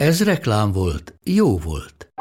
[0.00, 2.12] Ez reklám volt, jó volt.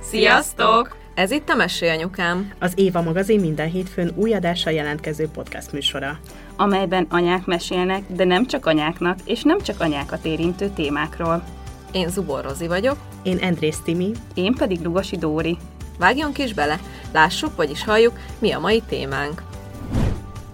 [0.00, 0.96] Sziasztok!
[1.14, 2.52] Ez itt a Mesélyanyukám.
[2.58, 6.18] Az Éva magazin minden hétfőn új adással jelentkező podcast műsora.
[6.56, 11.44] amelyben anyák mesélnek, de nem csak anyáknak, és nem csak anyákat érintő témákról.
[11.92, 12.96] Én Zubor Rozi vagyok.
[13.22, 14.12] Én Andrész Timi.
[14.34, 15.58] Én pedig Lugosi Dóri.
[16.02, 16.78] Vágjunk is bele,
[17.12, 19.42] lássuk, vagyis halljuk, mi a mai témánk.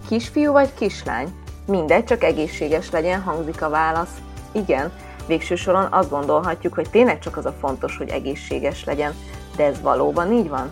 [0.08, 1.28] Kisfiú vagy kislány?
[1.66, 4.10] Mindegy, csak egészséges legyen, hangzik a válasz.
[4.52, 4.92] Igen,
[5.26, 9.14] végső soron azt gondolhatjuk, hogy tényleg csak az a fontos, hogy egészséges legyen.
[9.56, 10.70] De ez valóban így van?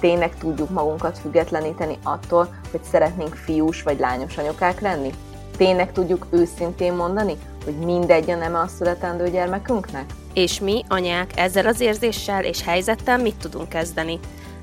[0.00, 5.10] Tényleg tudjuk magunkat függetleníteni attól, hogy szeretnénk fiús vagy lányos anyukák lenni?
[5.56, 10.04] Tényleg tudjuk őszintén mondani, hogy mindegy a neme a születendő gyermekünknek?
[10.34, 14.18] És mi, anyák, ezzel az érzéssel és helyzettel mit tudunk kezdeni?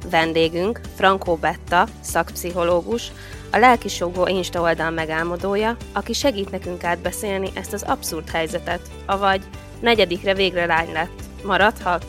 [0.09, 3.11] Vendégünk, Frankó Betta, szakpszichológus,
[3.51, 9.41] a Lelkisogó Insta oldal megálmodója, aki segít nekünk átbeszélni ezt az abszurd helyzetet, avagy
[9.79, 11.21] negyedikre végre lány lett.
[11.43, 12.05] Maradhat?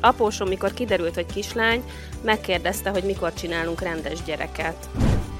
[0.00, 1.82] Apósom, mikor kiderült, hogy kislány,
[2.22, 4.88] megkérdezte, hogy mikor csinálunk rendes gyereket.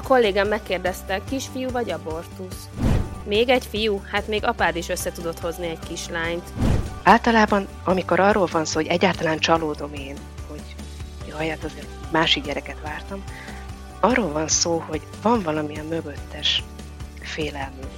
[0.00, 2.69] A kollégám megkérdezte, kisfiú vagy abortusz?
[3.25, 4.03] Még egy fiú?
[4.11, 6.53] Hát még apád is össze tudott hozni egy kislányt.
[7.03, 10.17] Általában, amikor arról van szó, hogy egyáltalán csalódom én,
[10.48, 10.62] hogy
[11.28, 13.25] jaj, hát azért másik gyereket vártam,
[14.00, 16.62] arról van szó, hogy van valamilyen mögöttes
[17.20, 17.91] félelmünk.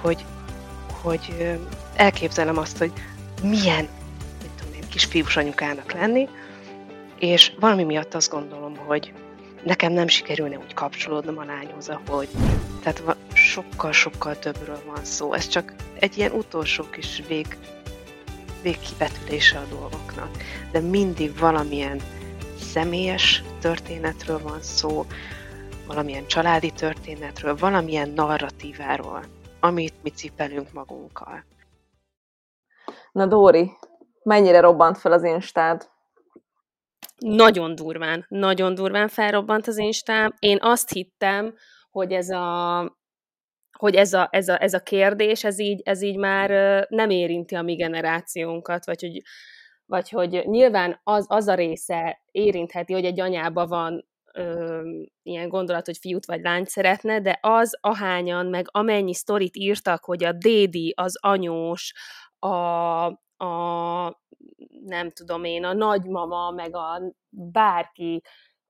[0.00, 0.24] Hogy,
[1.02, 1.56] hogy
[1.94, 2.92] elképzelem azt, hogy
[3.42, 3.88] milyen,
[4.42, 6.28] mit tudom én, kis fiús anyukának lenni,
[7.18, 9.12] és valami miatt azt gondolom, hogy
[9.64, 12.28] nekem nem sikerülne úgy kapcsolódnom a lányhoz, ahogy.
[12.82, 15.32] Tehát sokkal-sokkal többről van szó.
[15.32, 17.58] Ez csak egy ilyen utolsó kis vég,
[18.62, 20.28] végkibetülése a dolgoknak.
[20.72, 22.00] De mindig valamilyen
[22.58, 25.04] személyes történetről van szó,
[25.86, 29.24] valamilyen családi történetről, valamilyen narratíváról,
[29.60, 31.44] amit mi cipelünk magunkkal.
[33.12, 33.70] Na Dóri,
[34.22, 35.90] mennyire robbant fel az Instád?
[37.18, 40.34] Nagyon durván, nagyon durván felrobbant az Instám.
[40.38, 41.54] Én azt hittem,
[41.90, 42.96] hogy ez a
[43.82, 46.50] hogy ez a, ez a, ez a kérdés, ez így, ez így már
[46.88, 49.22] nem érinti a mi generációnkat, vagy hogy,
[49.86, 54.80] vagy hogy nyilván az, az a része érintheti, hogy egy anyában van ö,
[55.22, 60.24] ilyen gondolat, hogy fiút vagy lányt szeretne, de az ahányan, meg amennyi sztorit írtak, hogy
[60.24, 61.92] a dédi, az anyós,
[62.38, 62.48] a,
[63.44, 64.20] a
[64.84, 68.22] nem tudom én, a nagymama, meg a bárki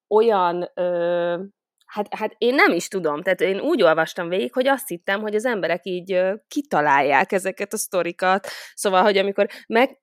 [0.08, 1.42] olyan ö,
[1.92, 5.34] Hát, hát én nem is tudom, tehát én úgy olvastam végig, hogy azt hittem, hogy
[5.34, 10.00] az emberek így kitalálják ezeket a sztorikat, szóval, hogy amikor meg,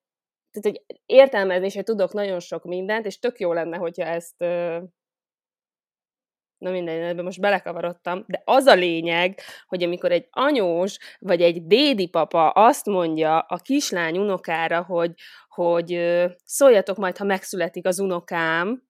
[0.50, 4.38] tehát hogy értelmezésre tudok nagyon sok mindent, és tök jó lenne, hogyha ezt
[6.58, 11.66] na mindegy, ebben most belekavarodtam, de az a lényeg, hogy amikor egy anyós vagy egy
[11.66, 15.12] dédi papa azt mondja a kislány unokára, hogy,
[15.48, 18.89] hogy szóljatok majd, ha megszületik az unokám,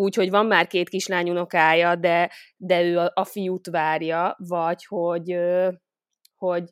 [0.00, 4.84] úgy, hogy van már két kislány unokája, de, de ő a, a fiút várja, vagy
[4.84, 5.36] hogy,
[6.34, 6.64] hogy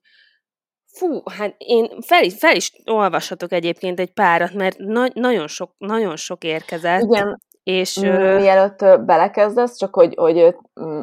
[0.92, 5.74] fú, hát én fel is, fel is olvashatok egyébként egy párat, mert na- nagyon, sok,
[5.78, 7.02] nagyon sok érkezett.
[7.02, 10.56] Igen, És Mielőtt belekezdesz, csak hogy, hogy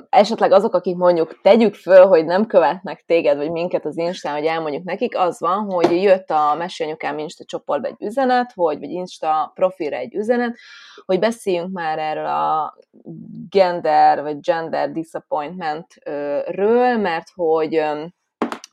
[0.09, 4.45] esetleg azok, akik mondjuk tegyük föl, hogy nem követnek téged, vagy minket az Instán, hogy
[4.45, 9.51] elmondjuk nekik, az van, hogy jött a Mesélyanyukám Insta csoportba egy üzenet, hogy, vagy Insta
[9.53, 10.57] profilra egy üzenet,
[11.05, 12.77] hogy beszéljünk már erről a
[13.49, 17.83] gender, vagy gender disappointmentről, mert hogy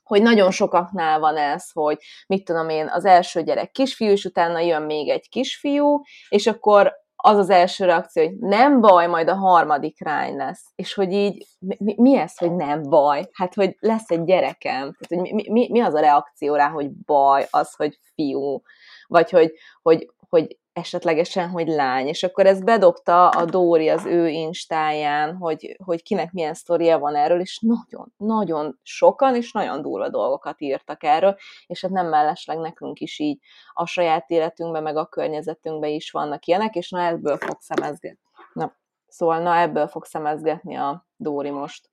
[0.02, 4.58] hogy nagyon sokaknál van ez, hogy mit tudom én, az első gyerek kisfiú, és utána
[4.58, 9.34] jön még egy kisfiú, és akkor az az első reakció, hogy nem baj, majd a
[9.34, 10.72] harmadik rány lesz.
[10.74, 13.28] És hogy így, mi, mi ez, hogy nem baj?
[13.32, 14.80] Hát, hogy lesz egy gyerekem.
[14.80, 18.62] Tehát, hogy mi, mi, mi az a reakció rá, hogy baj, az, hogy fiú?
[19.06, 19.52] Vagy hogy,
[19.82, 22.06] hogy, hogy esetlegesen, hogy lány.
[22.06, 27.14] És akkor ezt bedobta a Dóri az ő instáján, hogy, hogy kinek milyen sztoria van
[27.14, 31.36] erről, és nagyon, nagyon sokan és nagyon durva dolgokat írtak erről,
[31.66, 33.38] és hát nem mellesleg nekünk is így
[33.72, 38.30] a saját életünkben, meg a környezetünkben is vannak ilyenek, és na ebből fog szemezgetni.
[38.52, 38.76] Na,
[39.06, 41.91] szóval na ebből fog szemezgetni a Dóri most.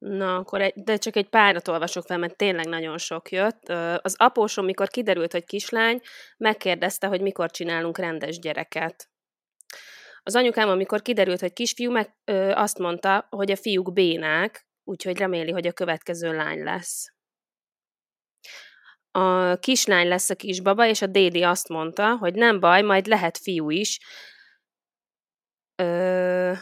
[0.00, 3.68] Na, akkor egy, de csak egy párat olvasok fel, mert tényleg nagyon sok jött.
[4.02, 6.00] Az apósom, mikor kiderült, hogy kislány,
[6.36, 9.10] megkérdezte, hogy mikor csinálunk rendes gyereket.
[10.22, 15.18] Az anyukám, amikor kiderült, hogy kisfiú, meg ö, azt mondta, hogy a fiúk bénák, úgyhogy
[15.18, 17.14] reméli, hogy a következő lány lesz.
[19.10, 23.38] A kislány lesz a kisbaba, és a dédi azt mondta, hogy nem baj, majd lehet
[23.38, 23.98] fiú is.
[25.74, 26.52] Ö,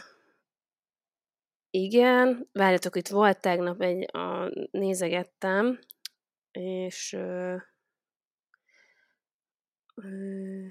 [1.69, 5.79] igen, várjatok, itt volt tegnap egy, a, nézegettem,
[6.51, 7.55] és ö,
[9.95, 10.67] ö,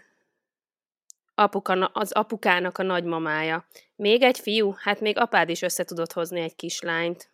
[1.34, 3.66] apuka, az apukának a nagymamája.
[3.96, 4.74] Még egy fiú?
[4.76, 7.30] Hát még apád is össze tudott hozni egy kislányt.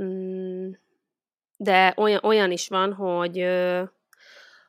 [0.00, 0.70] Mm,
[1.56, 3.46] de olyan, olyan is van, hogy,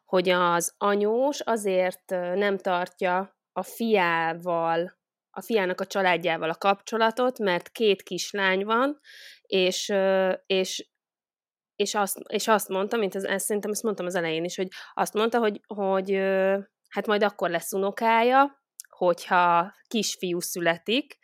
[0.05, 5.01] hogy az anyós azért nem tartja a fiával,
[5.35, 8.99] a fiának a családjával a kapcsolatot, mert két kislány van,
[9.41, 9.93] és,
[10.45, 10.91] és
[11.75, 14.67] és azt, és azt mondta, mint az, ezt szerintem ezt mondtam az elején is, hogy
[14.93, 16.11] azt mondta, hogy, hogy
[16.89, 21.17] hát majd akkor lesz unokája, hogyha kisfiú születik,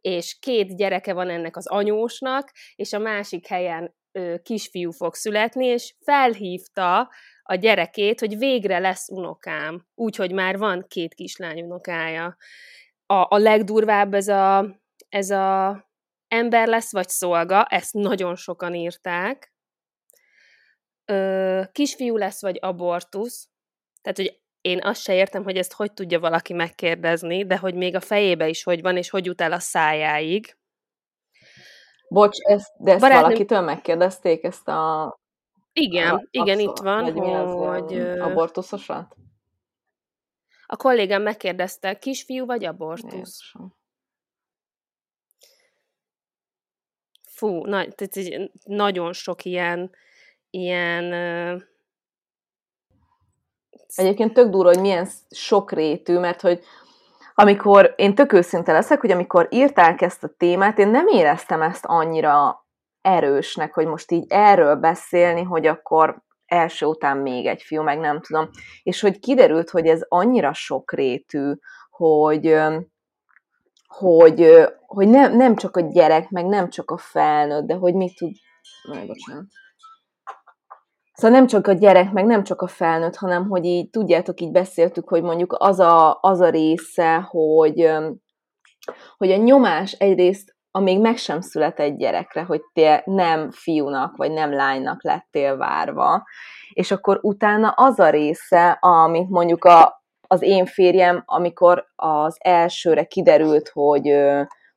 [0.00, 3.94] és két gyereke van ennek az anyósnak, és a másik helyen
[4.42, 7.10] kisfiú fog születni, és felhívta
[7.42, 12.36] a gyerekét, hogy végre lesz unokám, úgyhogy már van két kislány unokája.
[13.06, 14.76] A, a legdurvább ez a,
[15.08, 15.84] ez a
[16.28, 19.52] ember lesz, vagy szolga, ezt nagyon sokan írták,
[21.04, 23.48] ö, kisfiú lesz, vagy abortusz.
[24.02, 27.94] Tehát, hogy én azt se értem, hogy ezt hogy tudja valaki megkérdezni, de hogy még
[27.94, 30.56] a fejébe is hogy van, és hogy jut el a szájáig.
[32.08, 33.24] Bocs, ezt, de ezt Barátnőm...
[33.24, 35.14] valakitől megkérdezték, ezt a...
[35.72, 39.16] Igen, a, igen, itt van, hogy abortuszosat?
[40.66, 43.12] A kollégám megkérdezte, kisfiú vagy abortusz?
[43.12, 43.74] Jézusom.
[47.22, 49.90] Fú, na, tehát nagyon sok ilyen
[50.56, 51.12] ilyen...
[53.94, 56.64] Egyébként tök durva, hogy milyen sokrétű, mert hogy
[57.34, 61.84] amikor én tök őszinte leszek, hogy amikor írták ezt a témát, én nem éreztem ezt
[61.84, 62.66] annyira
[63.00, 68.20] erősnek, hogy most így erről beszélni, hogy akkor első után még egy fiú, meg nem
[68.20, 68.50] tudom.
[68.82, 71.52] És hogy kiderült, hogy ez annyira sokrétű,
[71.90, 72.56] hogy,
[73.86, 78.16] hogy, hogy nem, nem csak a gyerek, meg nem csak a felnőtt, de hogy mit
[78.16, 78.32] tud...
[78.88, 79.44] Majd bocsánat.
[81.12, 84.50] Szóval nem csak a gyerek, meg nem csak a felnőtt, hanem hogy így, tudjátok, így
[84.50, 87.90] beszéltük, hogy mondjuk az a, az a része, hogy,
[89.16, 94.52] hogy a nyomás egyrészt amíg meg sem született gyerekre, hogy te nem fiúnak vagy nem
[94.52, 96.24] lánynak lettél várva,
[96.72, 103.04] és akkor utána az a része, amit mondjuk a, az én férjem, amikor az elsőre
[103.04, 104.16] kiderült, hogy,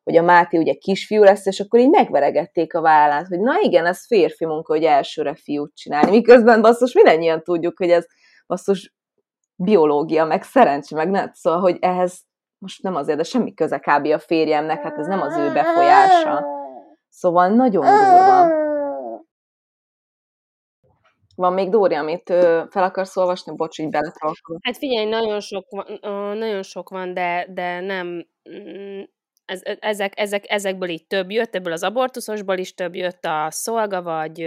[0.04, 3.86] hogy a Máté ugye kisfiú lesz, és akkor így megveregették a vállát, hogy na igen,
[3.86, 6.10] ez férfi munka, hogy elsőre fiút csinálni.
[6.10, 8.06] Miközben basszus mindannyian tudjuk, hogy ez
[8.48, 8.94] basszus
[9.56, 11.32] biológia, meg szerencsé, meg nem.
[11.34, 12.28] Szóval, hogy ehhez
[12.60, 14.06] most nem azért, de semmi köze kb.
[14.06, 16.46] a férjemnek, hát ez nem az ő befolyása.
[17.10, 18.68] Szóval nagyon durva.
[21.36, 22.30] Van még Dóri, amit
[22.70, 23.56] fel akarsz olvasni?
[23.56, 24.60] Bocs, így beletralkodom.
[24.64, 26.00] Hát figyelj, nagyon sok van,
[26.38, 28.08] nagyon sok van de, de nem,
[28.50, 29.02] mm,
[29.46, 34.02] ez, ezek, ezek, ezekből így több jött, ebből az abortuszosból is több jött, a szolga
[34.02, 34.44] vagy,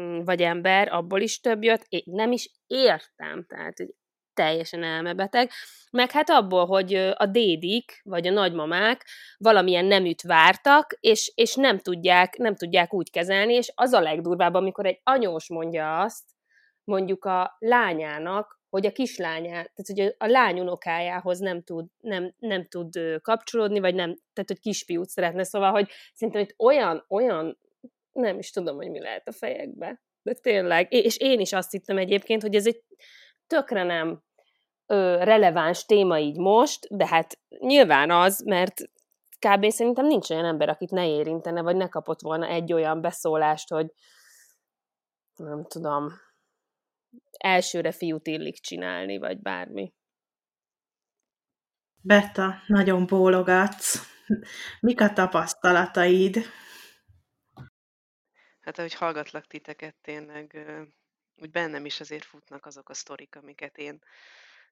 [0.00, 3.94] mm, vagy ember, abból is több jött, én nem is értem, tehát hogy
[4.38, 5.50] teljesen elmebeteg,
[5.90, 9.06] meg hát abból, hogy a dédik, vagy a nagymamák
[9.38, 14.54] valamilyen neműt vártak, és, és nem, tudják, nem tudják úgy kezelni, és az a legdurvább,
[14.54, 16.24] amikor egy anyós mondja azt,
[16.84, 22.66] mondjuk a lányának, hogy a kislányá, tehát hogy a lány unokájához nem tud, nem, nem
[22.66, 27.58] tud kapcsolódni, vagy nem, tehát hogy kisfiút szeretne, szóval, hogy szerintem itt olyan, olyan,
[28.12, 31.98] nem is tudom, hogy mi lehet a fejekbe, de tényleg, és én is azt hittem
[31.98, 32.82] egyébként, hogy ez egy
[33.46, 34.26] tökre nem
[34.88, 38.80] ö, releváns téma így most, de hát nyilván az, mert
[39.38, 39.70] kb.
[39.70, 43.92] szerintem nincs olyan ember, akit ne érintene, vagy ne kapott volna egy olyan beszólást, hogy
[45.36, 46.12] nem tudom,
[47.38, 49.92] elsőre fiút illik csinálni, vagy bármi.
[52.02, 54.06] Betta, nagyon bólogatsz.
[54.80, 56.36] Mik a tapasztalataid?
[58.60, 60.66] Hát ahogy hallgatlak titeket, tényleg
[61.36, 63.98] úgy bennem is azért futnak azok a sztorik, amiket én,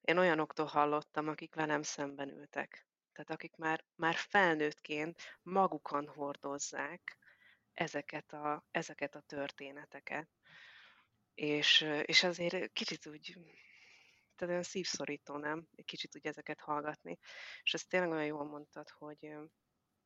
[0.01, 2.85] én olyanoktól hallottam, akik velem szemben ültek.
[3.11, 7.17] Tehát akik már, már felnőttként magukon hordozzák
[7.73, 10.29] ezeket a, ezeket a történeteket.
[11.33, 13.37] És, és azért kicsit úgy,
[14.35, 15.67] tehát olyan szívszorító, nem?
[15.75, 17.17] Egy kicsit úgy ezeket hallgatni.
[17.61, 19.35] És ezt tényleg olyan jól mondtad, hogy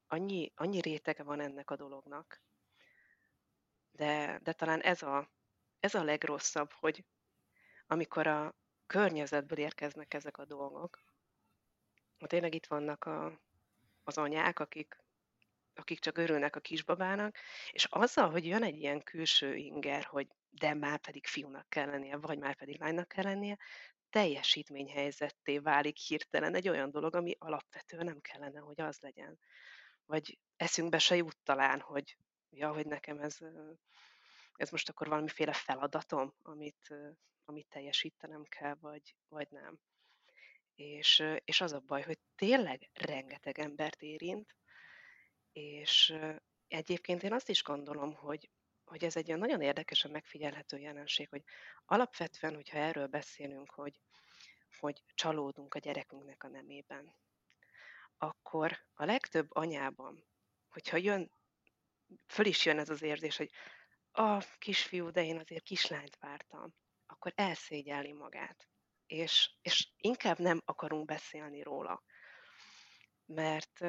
[0.08, 2.42] annyi, annyi rétege van ennek a dolognak.
[3.92, 5.32] De, de talán ez a,
[5.80, 7.06] ez a legrosszabb, hogy
[7.88, 8.56] amikor a
[8.92, 11.02] környezetből érkeznek ezek a dolgok,
[12.18, 13.40] tényleg itt vannak a,
[14.04, 15.04] az anyák, akik,
[15.76, 17.38] akik csak örülnek a kisbabának,
[17.72, 22.18] és azzal, hogy jön egy ilyen külső inger, hogy de már pedig fiúnak kell lennie,
[22.18, 23.58] vagy már pedig lánynak kell lennie,
[24.10, 29.40] teljesítményhelyzetté válik hirtelen egy olyan dolog, ami alapvetően nem kellene, hogy az legyen.
[30.06, 32.18] Vagy eszünkbe se jut talán, hogy
[32.50, 33.38] ja, hogy nekem ez,
[34.62, 36.94] ez most akkor valamiféle feladatom, amit,
[37.46, 39.80] amit teljesítenem kell, vagy, vagy nem.
[40.76, 44.56] És, és az a baj, hogy tényleg rengeteg embert érint,
[45.52, 46.16] és
[46.68, 48.50] egyébként én azt is gondolom, hogy,
[48.86, 51.44] hogy ez egy olyan nagyon érdekesen megfigyelhető jelenség, hogy
[51.86, 54.00] alapvetően, hogyha erről beszélünk, hogy,
[54.80, 57.16] hogy csalódunk a gyerekünknek a nemében,
[58.18, 60.26] akkor a legtöbb anyában,
[60.70, 61.32] hogyha jön,
[62.28, 63.52] föl is jön ez az érzés, hogy
[64.12, 66.74] a kisfiú, de én azért kislányt vártam,
[67.06, 68.68] akkor elszégyelli magát.
[69.06, 72.04] És, és inkább nem akarunk beszélni róla.
[73.26, 73.80] Mert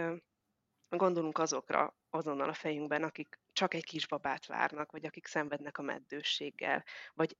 [0.88, 6.84] gondolunk azokra azonnal a fejünkben, akik csak egy kisbabát várnak, vagy akik szenvednek a meddősséggel,
[7.12, 7.36] vagy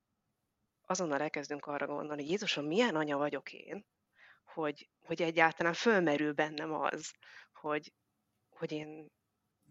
[0.86, 3.86] azonnal elkezdünk arra gondolni, hogy Jézusom, milyen anya vagyok én,
[4.44, 7.12] hogy, hogy egyáltalán fölmerül bennem az,
[7.52, 7.92] hogy,
[8.48, 9.10] hogy én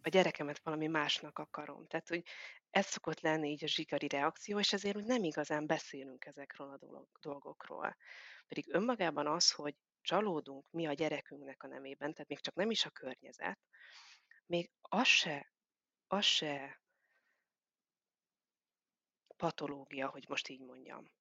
[0.01, 1.87] a gyerekemet valami másnak akarom.
[1.87, 2.23] Tehát, hogy
[2.71, 7.07] ez szokott lenni így a zsigari reakció, és ezért úgy nem igazán beszélünk ezekről a
[7.21, 7.95] dolgokról.
[8.47, 12.85] Pedig önmagában az, hogy csalódunk mi a gyerekünknek a nemében, tehát még csak nem is
[12.85, 13.59] a környezet,
[14.45, 15.51] még az se,
[16.07, 16.81] az se
[19.37, 21.11] patológia, hogy most így mondjam.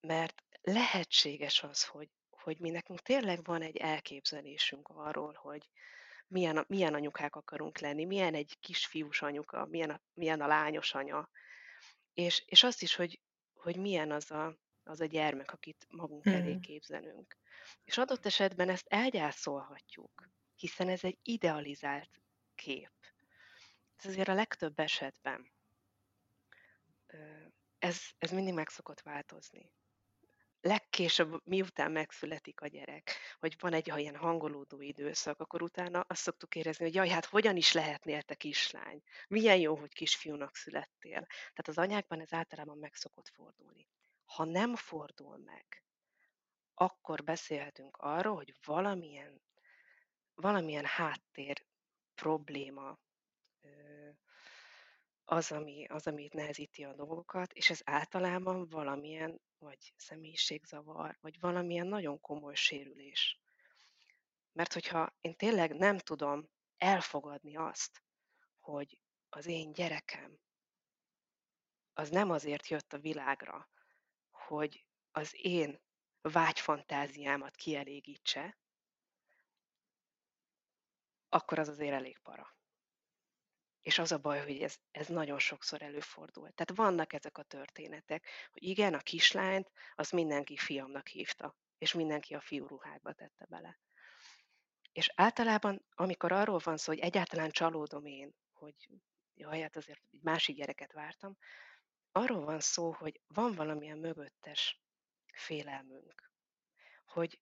[0.00, 5.68] Mert lehetséges az, hogy, hogy mi nekünk tényleg van egy elképzelésünk arról, hogy
[6.26, 11.30] milyen, milyen anyukák akarunk lenni, milyen egy kisfiús anyuka, milyen a, milyen a lányos anya,
[12.14, 13.20] és, és azt is, hogy,
[13.54, 17.36] hogy milyen az a, az a gyermek, akit magunk elé képzelünk.
[17.84, 22.10] És adott esetben ezt elgyászolhatjuk, hiszen ez egy idealizált
[22.54, 22.92] kép.
[23.96, 25.54] Ez azért a legtöbb esetben
[27.78, 29.72] ez, ez mindig meg szokott változni.
[30.66, 36.54] Legkésőbb, miután megszületik a gyerek, hogy van egy ilyen hangolódó időszak, akkor utána azt szoktuk
[36.54, 39.02] érezni, hogy jaj, hát hogyan is lehetnél te kislány?
[39.28, 41.26] Milyen jó, hogy kisfiúnak születtél.
[41.26, 43.88] Tehát az anyákban ez általában meg szokott fordulni.
[44.24, 45.84] Ha nem fordul meg,
[46.74, 49.42] akkor beszélhetünk arról, hogy valamilyen,
[50.34, 51.64] valamilyen háttér
[52.14, 52.98] probléma
[55.28, 61.86] az, ami, az, ami nehezíti a dolgokat, és ez általában valamilyen, vagy személyiségzavar, vagy valamilyen
[61.86, 63.40] nagyon komoly sérülés.
[64.52, 68.02] Mert hogyha én tényleg nem tudom elfogadni azt,
[68.58, 70.38] hogy az én gyerekem
[71.98, 73.68] az nem azért jött a világra,
[74.30, 75.80] hogy az én
[76.20, 78.58] vágyfantáziámat kielégítse,
[81.28, 82.56] akkor az azért elég para.
[83.86, 86.50] És az a baj, hogy ez, ez nagyon sokszor előfordul.
[86.50, 92.34] Tehát vannak ezek a történetek, hogy igen, a kislányt, az mindenki fiamnak hívta, és mindenki
[92.34, 93.78] a fiú ruhákba tette bele.
[94.92, 98.88] És általában, amikor arról van szó, hogy egyáltalán csalódom én, hogy
[99.34, 101.36] jaj, hát azért egy másik gyereket vártam,
[102.12, 104.80] arról van szó, hogy van valamilyen mögöttes
[105.32, 106.30] félelmünk.
[107.04, 107.40] Hogy,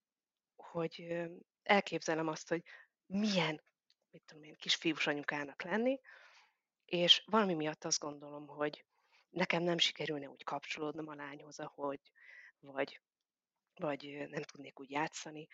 [0.57, 1.23] hogy
[1.63, 2.63] elképzelem azt, hogy
[3.07, 3.63] milyen,
[4.11, 6.01] mit tudom én, kisfiús anyukának lenni,
[6.85, 8.85] és valami miatt azt gondolom, hogy
[9.31, 12.01] nekem nem sikerülne úgy kapcsolódnom a lányhoz, ahogy,
[12.61, 13.01] vagy,
[13.75, 15.47] vagy nem tudnék úgy játszani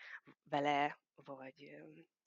[0.43, 1.77] vele, vagy,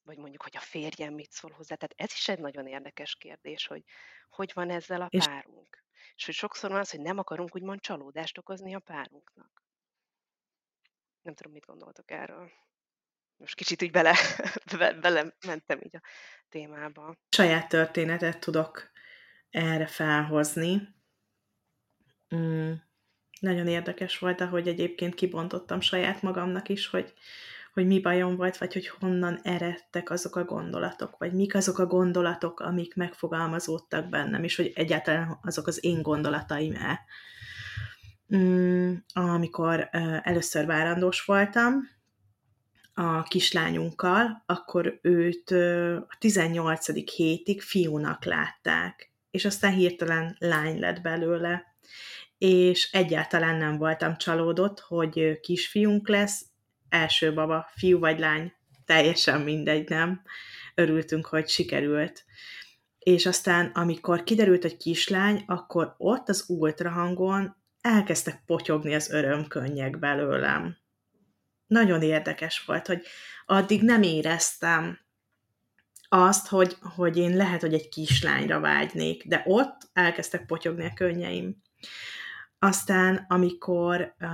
[0.02, 1.74] vagy mondjuk, hogy a férjem mit szól hozzá.
[1.74, 3.84] Tehát ez is egy nagyon érdekes kérdés, hogy
[4.28, 5.24] hogy van ezzel a és...
[5.24, 5.84] párunk.
[6.14, 9.62] És hogy sokszor van az, hogy nem akarunk úgymond csalódást okozni a párunknak.
[11.22, 12.50] Nem tudom, mit gondoltok erről.
[13.36, 14.14] Most kicsit úgy bele,
[15.00, 16.00] bele mentem így a
[16.48, 17.16] témába.
[17.28, 18.90] Saját történetet tudok
[19.50, 20.94] erre felhozni.
[22.34, 22.72] Mm,
[23.40, 27.12] nagyon érdekes volt, ahogy egyébként kibontottam saját magamnak is, hogy,
[27.72, 31.86] hogy mi bajom volt, vagy hogy honnan eredtek azok a gondolatok, vagy mik azok a
[31.86, 37.00] gondolatok, amik megfogalmazódtak bennem, és hogy egyáltalán azok az én gondolataim-e.
[38.36, 39.88] Mm, amikor
[40.22, 41.93] először várandós voltam,
[42.94, 45.50] a kislányunkkal, akkor őt
[46.08, 47.14] a 18.
[47.14, 51.76] hétig fiúnak látták és aztán hirtelen lány lett belőle.
[52.38, 56.44] És egyáltalán nem voltam csalódott, hogy kisfiunk lesz,
[56.88, 58.52] első baba, fiú vagy lány,
[58.84, 60.22] teljesen mindegy, nem.
[60.74, 62.24] örültünk, hogy sikerült.
[62.98, 70.76] És aztán, amikor kiderült, hogy kislány, akkor ott az ultrahangon elkezdtek potyogni az örömkönnyek belőlem.
[71.66, 73.06] Nagyon érdekes volt, hogy
[73.46, 74.98] addig nem éreztem
[76.08, 81.62] azt, hogy, hogy én lehet, hogy egy kislányra vágynék, de ott elkezdtek potyogni a könnyeim.
[82.58, 84.28] Aztán, amikor uh,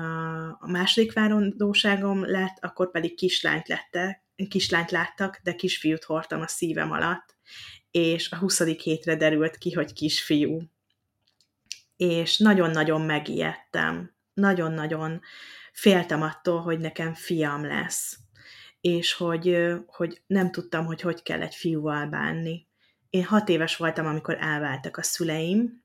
[0.49, 6.91] a második várandóságom lett, akkor pedig kislányt lettek, kislányt láttak, de kisfiút hordtam a szívem
[6.93, 7.37] alatt,
[7.91, 8.63] és a 20.
[8.63, 10.61] hétre derült ki, hogy kisfiú.
[11.97, 14.15] És nagyon-nagyon megijedtem.
[14.35, 15.21] Nagyon-nagyon
[15.81, 18.19] féltem attól, hogy nekem fiam lesz
[18.81, 19.57] és hogy,
[19.87, 22.67] hogy nem tudtam, hogy hogy kell egy fiúval bánni.
[23.11, 25.83] Én hat éves voltam, amikor elváltak a szüleim,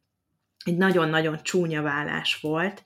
[0.63, 2.83] egy nagyon-nagyon csúnya vállás volt,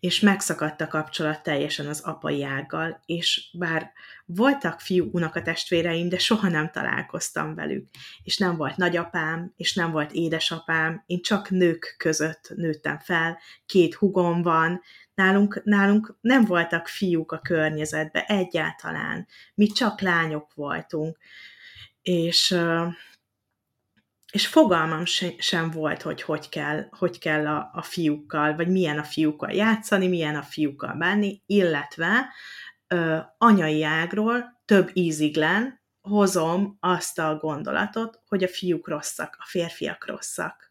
[0.00, 3.92] és megszakadt a kapcsolat teljesen az apai ággal, és bár
[4.24, 7.88] voltak fiú unokatestvéreim, de soha nem találkoztam velük,
[8.22, 13.94] és nem volt nagyapám, és nem volt édesapám, én csak nők között nőttem fel, két
[13.94, 14.80] hugom van,
[15.20, 21.18] nálunk, nálunk nem voltak fiúk a környezetben egyáltalán, mi csak lányok voltunk,
[22.02, 22.58] és
[24.32, 25.04] és fogalmam
[25.38, 30.08] sem volt, hogy hogy kell, hogy kell a, a fiúkkal, vagy milyen a fiúkkal játszani,
[30.08, 32.28] milyen a fiúkkal bánni, illetve
[33.38, 40.69] anyai ágról több íziglen hozom azt a gondolatot, hogy a fiúk rosszak, a férfiak rosszak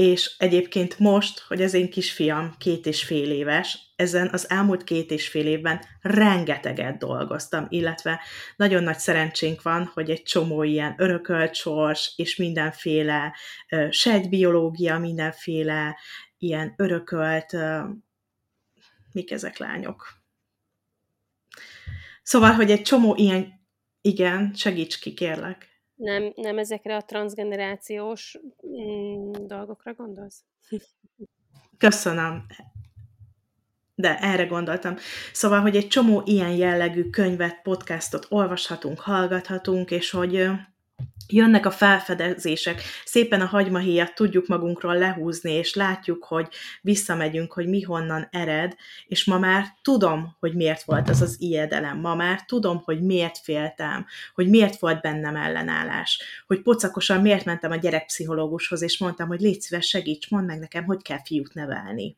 [0.00, 5.10] és egyébként most, hogy az én kisfiam két és fél éves, ezen az elmúlt két
[5.10, 8.20] és fél évben rengeteget dolgoztam, illetve
[8.56, 13.36] nagyon nagy szerencsénk van, hogy egy csomó ilyen örökölt sors, és mindenféle
[13.90, 15.98] sejtbiológia, mindenféle
[16.38, 17.56] ilyen örökölt,
[19.12, 20.08] mik ezek lányok?
[22.22, 23.52] Szóval, hogy egy csomó ilyen,
[24.00, 25.69] igen, segíts ki, kérlek.
[26.00, 30.44] Nem, nem ezekre a transgenerációs mm, dolgokra gondolsz?
[31.78, 32.46] Köszönöm.
[33.94, 34.96] De erre gondoltam.
[35.32, 40.50] Szóval, hogy egy csomó ilyen jellegű könyvet, podcastot olvashatunk, hallgathatunk, és hogy
[41.32, 46.48] jönnek a felfedezések, szépen a hagymahéjat tudjuk magunkról lehúzni, és látjuk, hogy
[46.82, 48.74] visszamegyünk, hogy mi honnan ered,
[49.06, 53.38] és ma már tudom, hogy miért volt az az ijedelem, ma már tudom, hogy miért
[53.38, 59.40] féltem, hogy miért volt bennem ellenállás, hogy pocakosan miért mentem a gyerekpszichológushoz, és mondtam, hogy
[59.40, 62.16] légy szíves, segíts, mondd meg nekem, hogy kell fiút nevelni.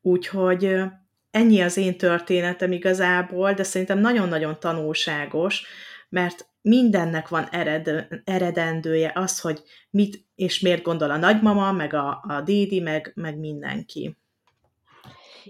[0.00, 0.82] Úgyhogy
[1.30, 5.66] ennyi az én történetem igazából, de szerintem nagyon-nagyon tanulságos,
[6.08, 12.24] mert mindennek van ered, eredendője az, hogy mit és miért gondol a nagymama, meg a,
[12.28, 14.16] a dédi, meg, meg mindenki.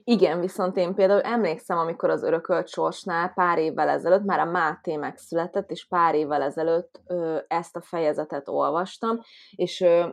[0.04, 4.96] Igen, viszont én például emlékszem, amikor az örökölt sorsnál pár évvel ezelőtt, már a Máté
[4.96, 10.08] megszületett, és pár évvel ezelőtt ö, ezt a fejezetet olvastam, és ö,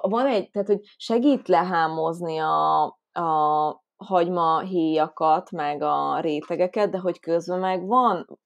[0.00, 2.82] van egy, tehát hogy segít lehámozni a,
[3.12, 8.38] a hagyma héjakat, meg a rétegeket, de hogy közben meg van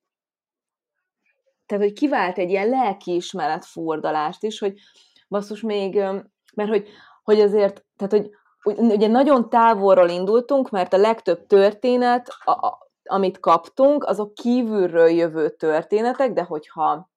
[1.70, 4.74] tehát, hogy kivált egy ilyen lelkiismeret fordalást is, hogy
[5.28, 5.94] basszus még,
[6.54, 6.88] mert hogy,
[7.22, 8.30] hogy azért, tehát, hogy
[8.76, 15.48] ugye nagyon távolról indultunk, mert a legtöbb történet, a, a, amit kaptunk, azok kívülről jövő
[15.48, 17.08] történetek, de hogyha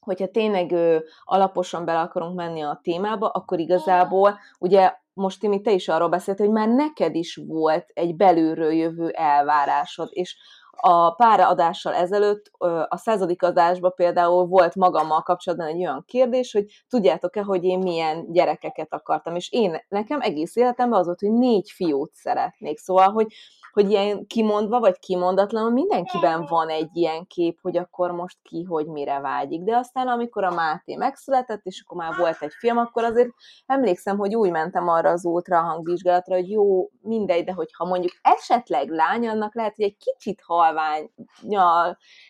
[0.00, 5.72] hogyha tényleg ő, alaposan bele akarunk menni a témába, akkor igazából ugye most Timi, te
[5.72, 10.36] is arról beszélt, hogy már neked is volt egy belülről jövő elvárásod, és
[10.76, 12.50] a pár adással ezelőtt,
[12.88, 18.32] a századik adásban például volt magammal kapcsolatban egy olyan kérdés, hogy tudjátok-e, hogy én milyen
[18.32, 23.26] gyerekeket akartam, és én nekem egész életemben az volt, hogy négy fiút szeretnék, szóval, hogy
[23.74, 28.86] hogy ilyen kimondva vagy kimondatlanul mindenkiben van egy ilyen kép, hogy akkor most ki, hogy
[28.86, 29.62] mire vágyik.
[29.62, 33.28] De aztán, amikor a Máté megszületett, és akkor már volt egy film, akkor azért
[33.66, 39.28] emlékszem, hogy úgy mentem arra az ultrahangvizsgálatra, hogy jó, mindegy, de hogyha mondjuk esetleg lány,
[39.28, 41.10] annak lehet, hogy egy kicsit halvány,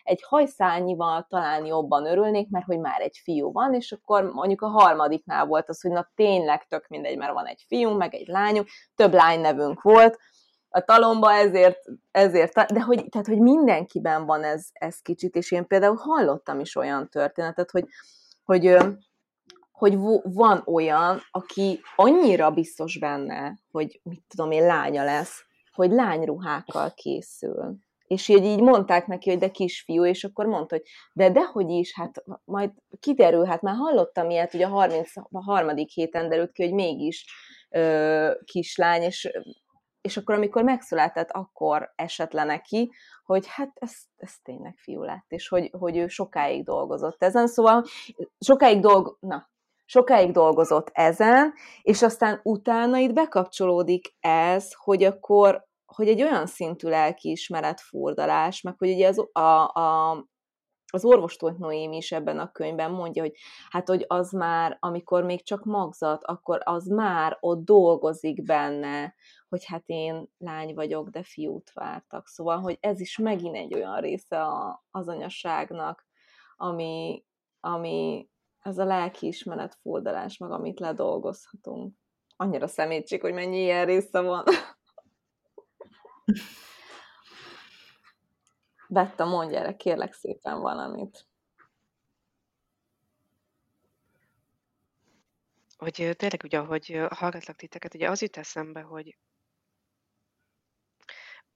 [0.03, 4.67] egy hajszányival talán jobban örülnék, mert hogy már egy fiú van, és akkor mondjuk a
[4.67, 8.67] harmadiknál volt az, hogy na tényleg tök mindegy, mert van egy fiú, meg egy lányunk,
[8.95, 10.17] több lány nevünk volt,
[10.69, 11.79] a talomba, ezért,
[12.11, 16.75] ezért, de hogy, tehát, hogy mindenkiben van ez, ez kicsit, és én például hallottam is
[16.75, 17.85] olyan történetet, hogy,
[18.43, 18.77] hogy,
[19.71, 26.93] hogy van olyan, aki annyira biztos benne, hogy mit tudom én, lánya lesz, hogy lányruhákkal
[26.93, 27.75] készül.
[28.07, 31.93] És így, így mondták neki, hogy de kisfiú, és akkor mondta, hogy de dehogy is,
[31.95, 35.75] hát majd kiderül, hát már hallottam ilyet, hogy a 33.
[35.93, 37.25] héten derült ki, hogy mégis
[37.69, 39.31] ö, kislány, és
[40.05, 42.91] és akkor, amikor megszületett, akkor esett le neki,
[43.23, 47.83] hogy hát ez, ez tényleg fiú lett, és hogy, hogy ő sokáig dolgozott ezen, szóval
[48.39, 49.17] sokáig dolg...
[49.19, 49.49] Na,
[49.85, 55.65] sokáig dolgozott ezen, és aztán utána itt bekapcsolódik ez, hogy akkor
[55.95, 59.39] hogy egy olyan szintű lelkiismeret furdalás, meg hogy ugye az, a,
[59.79, 60.11] a,
[60.91, 63.33] az orvostót Noémi is ebben a könyvben mondja, hogy
[63.69, 69.15] hát, hogy az már, amikor még csak magzat, akkor az már ott dolgozik benne,
[69.49, 72.27] hogy hát én lány vagyok, de fiút vártak.
[72.27, 76.07] Szóval, hogy ez is megint egy olyan része a, az anyaságnak,
[76.55, 77.23] ami,
[77.59, 78.29] ami
[78.59, 81.93] ez a lelkiismeret fordulás, meg amit ledolgozhatunk.
[82.35, 84.43] Annyira szemétség, hogy mennyi ilyen része van.
[88.87, 91.27] Betta, mondj erre, kérlek szépen valamit.
[95.77, 99.17] Hogy tényleg ugye, ahogy hallgatlak titeket, ugye az jut eszembe, hogy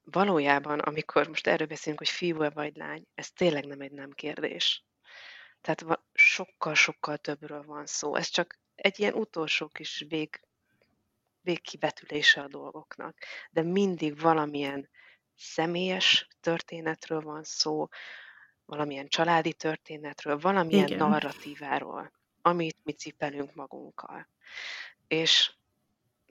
[0.02, 4.84] valójában, amikor most erről beszélünk, hogy fiú-e vagy lány, ez tényleg nem egy nem kérdés.
[5.60, 8.14] Tehát sokkal-sokkal többről van szó.
[8.14, 10.40] Ez csak egy ilyen utolsó kis vég,
[11.42, 13.16] végkivetülése a dolgoknak.
[13.50, 14.88] De mindig valamilyen
[15.36, 17.88] személyes történetről van szó,
[18.64, 20.98] valamilyen családi történetről, valamilyen Igen.
[21.08, 24.28] narratíváról, amit mi cipelünk magunkkal.
[25.08, 25.52] És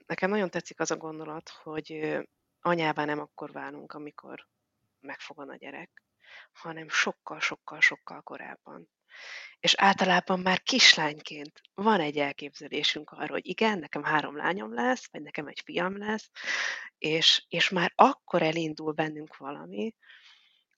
[0.06, 2.18] nekem nagyon tetszik az a gondolat, hogy
[2.60, 4.46] anyává nem akkor válunk, amikor
[5.00, 6.02] megfogan a gyerek,
[6.52, 8.88] hanem sokkal-sokkal-sokkal korábban.
[9.60, 15.22] És általában már kislányként van egy elképzelésünk arról, hogy igen, nekem három lányom lesz, vagy
[15.22, 16.30] nekem egy fiam lesz,
[16.98, 19.94] és, és már akkor elindul bennünk valami,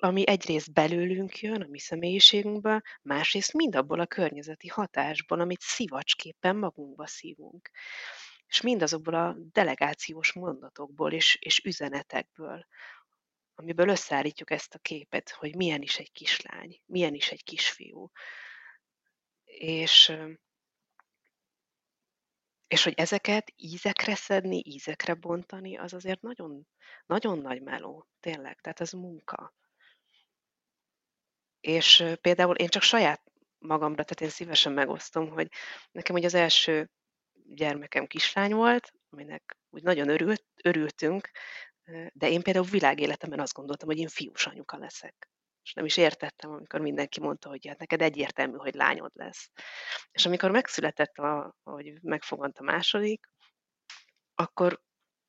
[0.05, 6.57] ami egyrészt belőlünk jön, a mi személyiségünkből, másrészt mind abból a környezeti hatásból, amit szivacsképpen
[6.57, 7.71] magunkba szívunk.
[8.47, 12.66] És mindazokból a delegációs mondatokból és, és üzenetekből,
[13.62, 18.11] amiből összeállítjuk ezt a képet, hogy milyen is egy kislány, milyen is egy kisfiú.
[19.44, 20.12] És,
[22.66, 26.66] és hogy ezeket ízekre szedni, ízekre bontani, az azért nagyon,
[27.07, 29.55] nagyon nagy meló, tényleg, tehát ez munka.
[31.61, 33.22] És például én csak saját
[33.59, 35.48] magamra, tehát én szívesen megosztom, hogy
[35.90, 36.90] nekem ugye az első
[37.33, 41.31] gyermekem kislány volt, aminek úgy nagyon örült, örültünk,
[42.12, 45.31] de én például világéletemben azt gondoltam, hogy én fiús anyuka leszek.
[45.62, 49.51] És nem is értettem, amikor mindenki mondta, hogy hát neked egyértelmű, hogy lányod lesz.
[50.11, 53.27] És amikor megszületett, a, hogy megfogant a második,
[54.35, 54.81] akkor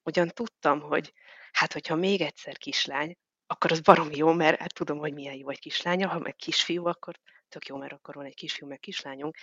[0.04, 1.14] ugyan tudtam, hogy
[1.52, 5.50] hát, hogyha még egyszer kislány, akkor az barom jó, mert hát tudom, hogy milyen jó
[5.50, 9.36] egy kislánya, ha meg kisfiú, akkor tök jó, mert akkor van egy kisfiú, meg kislányunk.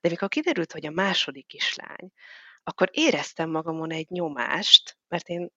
[0.00, 2.10] De mikor kiderült, hogy a második kislány,
[2.62, 5.50] akkor éreztem magamon egy nyomást, mert én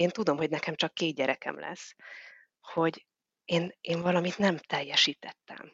[0.00, 1.94] én tudom, hogy nekem csak két gyerekem lesz,
[2.60, 3.06] hogy
[3.44, 5.72] én, én valamit nem teljesítettem.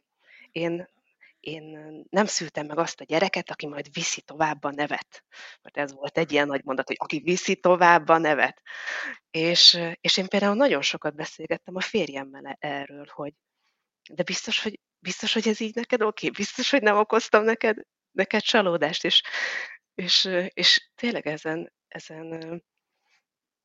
[0.50, 0.88] Én,
[1.40, 1.62] én
[2.10, 5.24] nem szültem meg azt a gyereket, aki majd viszi tovább a nevet.
[5.62, 8.62] Mert ez volt egy ilyen nagy mondat, hogy aki viszi tovább a nevet.
[9.30, 13.32] És, és én például nagyon sokat beszélgettem a férjemmel erről, hogy
[14.10, 16.26] de biztos, hogy, biztos, hogy ez így neked oké?
[16.26, 16.30] Okay?
[16.30, 17.76] Biztos, hogy nem okoztam neked,
[18.10, 19.04] neked csalódást?
[19.04, 19.22] És,
[19.94, 22.62] és, és tényleg ezen, ezen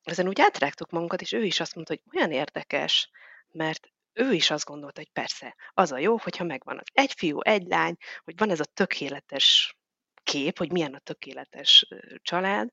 [0.02, 3.10] ezen úgy átrágtuk magunkat, és ő is azt mondta, hogy olyan érdekes,
[3.50, 7.40] mert ő is azt gondolta, hogy persze, az a jó, hogyha megvan az egy fiú,
[7.40, 9.76] egy lány, hogy van ez a tökéletes
[10.22, 11.88] kép, hogy milyen a tökéletes
[12.22, 12.68] család,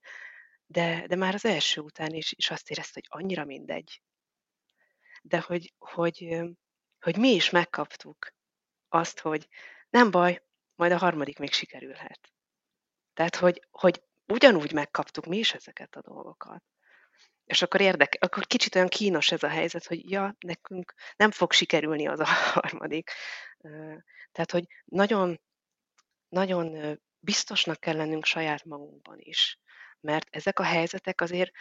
[0.65, 4.02] de, de már az első után is, is azt érezte, hogy annyira mindegy.
[5.22, 6.39] De hogy, hogy,
[7.00, 8.34] hogy mi is megkaptuk
[8.88, 9.48] azt, hogy
[9.89, 10.44] nem baj,
[10.76, 12.34] majd a harmadik még sikerülhet.
[13.13, 16.63] Tehát, hogy, hogy ugyanúgy megkaptuk mi is ezeket a dolgokat.
[17.49, 21.51] És akkor érdek, akkor kicsit olyan kínos ez a helyzet, hogy ja, nekünk nem fog
[21.51, 22.25] sikerülni az a
[22.59, 23.12] harmadik.
[24.31, 25.39] Tehát, hogy nagyon,
[26.27, 29.59] nagyon biztosnak kell lennünk saját magunkban is.
[29.99, 31.51] Mert ezek a helyzetek azért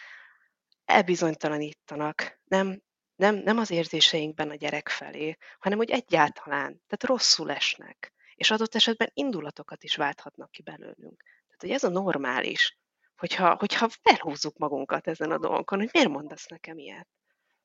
[0.85, 2.83] elbizonytalanítanak, nem,
[3.17, 8.13] nem, nem az érzéseinkben a gyerek felé, hanem hogy egyáltalán, tehát rosszul esnek.
[8.35, 11.23] És adott esetben indulatokat is válthatnak ki belőlünk.
[11.47, 12.79] Tehát, hogy ez a normális
[13.19, 17.09] hogyha, hogyha felhúzzuk magunkat ezen a dolgokon, hogy miért mondasz nekem ilyet?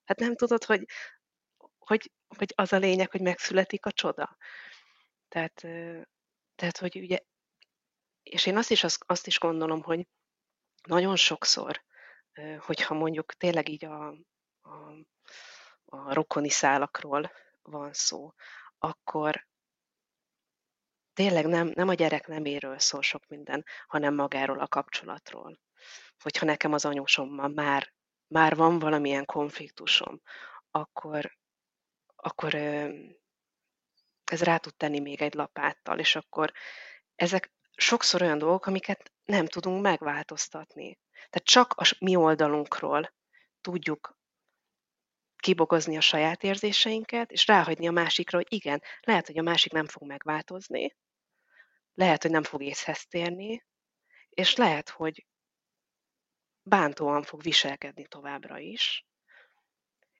[0.05, 0.85] Hát nem tudod, hogy,
[1.79, 4.37] hogy, hogy az a lényeg, hogy megszületik a csoda.
[5.27, 5.53] Tehát,
[6.55, 7.19] tehát hogy ugye,
[8.23, 10.07] és én azt is, azt is gondolom, hogy
[10.87, 11.83] nagyon sokszor,
[12.59, 14.07] hogyha mondjuk tényleg így a,
[14.61, 14.91] a,
[15.85, 18.33] a rokoni szálakról van szó,
[18.77, 19.47] akkor
[21.13, 25.59] tényleg nem, nem a gyerek neméről szól sok minden, hanem magáról a kapcsolatról.
[26.19, 27.93] Hogyha nekem az anyósommal már,
[28.27, 30.21] már van valamilyen konfliktusom,
[30.71, 31.37] akkor,
[32.15, 32.53] akkor
[34.23, 36.51] ez rá tud tenni még egy lapáttal, és akkor
[37.15, 40.99] ezek sokszor olyan dolgok, amiket nem tudunk megváltoztatni.
[41.11, 43.13] Tehát csak a mi oldalunkról
[43.61, 44.17] tudjuk
[45.43, 49.87] kibogozni a saját érzéseinket, és ráhagyni a másikra, hogy igen, lehet, hogy a másik nem
[49.87, 50.95] fog megváltozni,
[51.93, 53.63] lehet, hogy nem fog észhez térni,
[54.29, 55.25] és lehet, hogy
[56.63, 59.05] bántóan fog viselkedni továbbra is.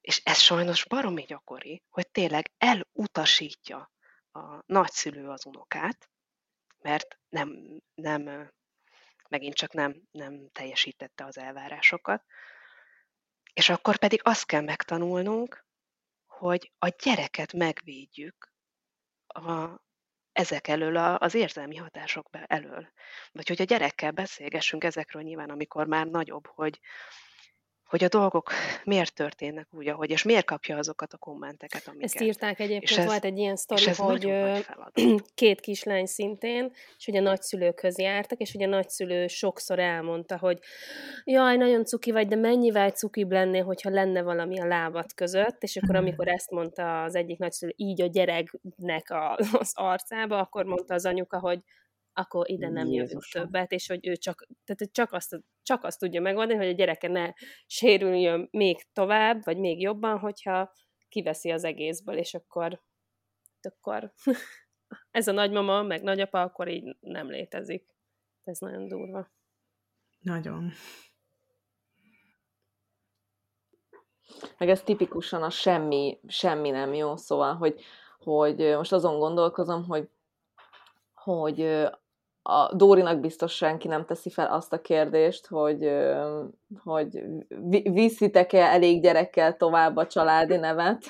[0.02, 3.92] És ez sajnos baromi gyakori, hogy tényleg elutasítja
[4.32, 6.10] a nagyszülő az unokát,
[6.80, 8.52] mert nem, nem
[9.30, 12.26] megint csak nem, nem teljesítette az elvárásokat.
[13.54, 15.66] És akkor pedig azt kell megtanulnunk,
[16.26, 18.54] hogy a gyereket megvédjük
[19.28, 19.82] a,
[20.32, 22.88] ezek elől, az érzelmi hatások elől.
[23.32, 26.80] Vagy hogy a gyerekkel beszélgessünk ezekről nyilván, amikor már nagyobb, hogy,
[27.94, 28.52] hogy a dolgok
[28.84, 32.04] miért történnek úgy, ahogy, és miért kapja azokat a kommenteket, amiket.
[32.04, 34.34] Ezt írták egyébként, és ez, volt egy ilyen sztori, hogy
[35.36, 40.60] két kislány szintén, és hogy a nagyszülőkhöz jártak, és hogy a nagyszülő sokszor elmondta, hogy
[41.24, 45.76] jaj, nagyon cuki vagy, de mennyivel cukibb lennél, hogyha lenne valami a lábat között, és
[45.76, 50.94] akkor amikor ezt mondta az egyik nagyszülő így a gyereknek a, az arcába, akkor mondta
[50.94, 51.60] az anyuka, hogy
[52.14, 56.22] akkor ide nem jövünk többet, és hogy ő csak, tehát csak, azt, csak azt tudja
[56.22, 57.32] megoldani, hogy a gyereke ne
[57.66, 60.74] sérüljön még tovább, vagy még jobban, hogyha
[61.10, 62.82] kiveszi az egészből, és akkor,
[63.62, 64.14] akkor
[65.12, 67.86] ez a nagymama, meg nagyapa akkor így nem létezik.
[68.44, 69.32] Ez nagyon durva.
[70.20, 70.72] Nagyon.
[74.58, 77.82] Meg ez tipikusan a semmi, semmi nem jó, szóval, hogy,
[78.18, 80.10] hogy most azon gondolkozom, hogy
[81.24, 81.90] hogy
[82.44, 85.90] a Dórinak biztos senki nem teszi fel azt a kérdést, hogy,
[86.84, 87.24] hogy
[87.84, 91.04] viszitek-e elég gyerekkel tovább a családi nevet,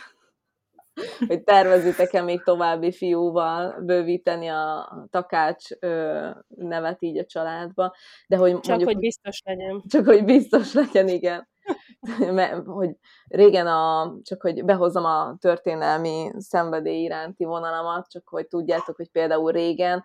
[1.27, 5.69] hogy tervezitek-e még további fiúval bővíteni a takács
[6.47, 7.93] nevet így a családba,
[8.27, 9.81] de hogy Csak, mondjuk, hogy biztos legyen.
[9.87, 11.47] Csak, hogy biztos legyen, igen.
[12.31, 12.89] Mert, hogy
[13.27, 19.51] régen a, csak hogy behozzam a történelmi szenvedély iránti vonalamat, csak hogy tudjátok, hogy például
[19.51, 20.03] régen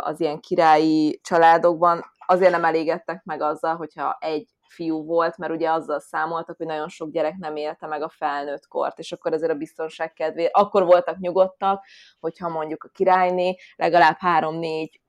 [0.00, 5.70] az ilyen királyi családokban azért nem elégedtek meg azzal, hogyha egy fiú volt, mert ugye
[5.70, 9.52] azzal számoltak, hogy nagyon sok gyerek nem élte meg a felnőtt kort, és akkor ezért
[9.52, 11.84] a biztonság kedvéért, akkor voltak nyugodtak,
[12.20, 15.00] hogyha mondjuk a királyné legalább három-négy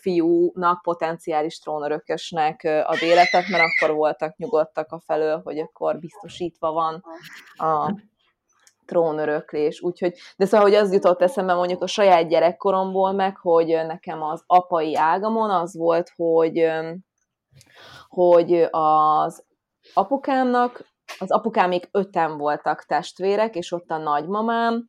[0.00, 7.04] fiúnak, potenciális trónörökösnek ad életet, mert akkor voltak nyugodtak a felől, hogy akkor biztosítva van
[7.56, 7.94] a
[8.86, 14.22] trónöröklés, úgyhogy, de szóval, hogy az jutott eszembe mondjuk a saját gyerekkoromból meg, hogy nekem
[14.22, 16.70] az apai ágamon az volt, hogy,
[18.08, 19.44] hogy az
[19.94, 24.86] apukámnak, az apukámik öten voltak testvérek, és ott a nagymamám,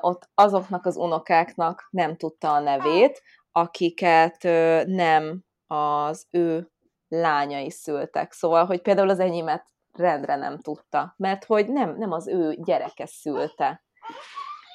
[0.00, 4.42] ott azoknak az unokáknak nem tudta a nevét, akiket
[4.86, 6.70] nem az ő
[7.08, 8.32] lányai szültek.
[8.32, 13.06] Szóval, hogy például az enyémet rendre nem tudta, mert hogy nem, nem az ő gyereke
[13.06, 13.84] szülte.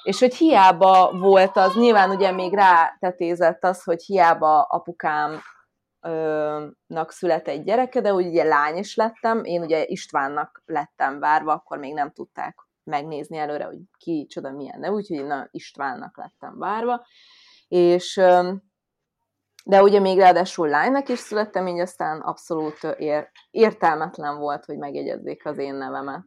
[0.03, 5.41] És hogy hiába volt az, nyilván ugye még rátetézett az, hogy hiába apukám
[6.87, 11.77] nak szület egy gyereke, de ugye lány is lettem, én ugye Istvánnak lettem várva, akkor
[11.77, 17.05] még nem tudták megnézni előre, hogy ki, csoda, milyen ne, úgyhogy na, Istvánnak lettem várva,
[17.67, 18.21] és
[19.63, 25.45] de ugye még ráadásul lánynak is születtem, így aztán abszolút ér, értelmetlen volt, hogy megjegyezzék
[25.45, 26.25] az én nevemet.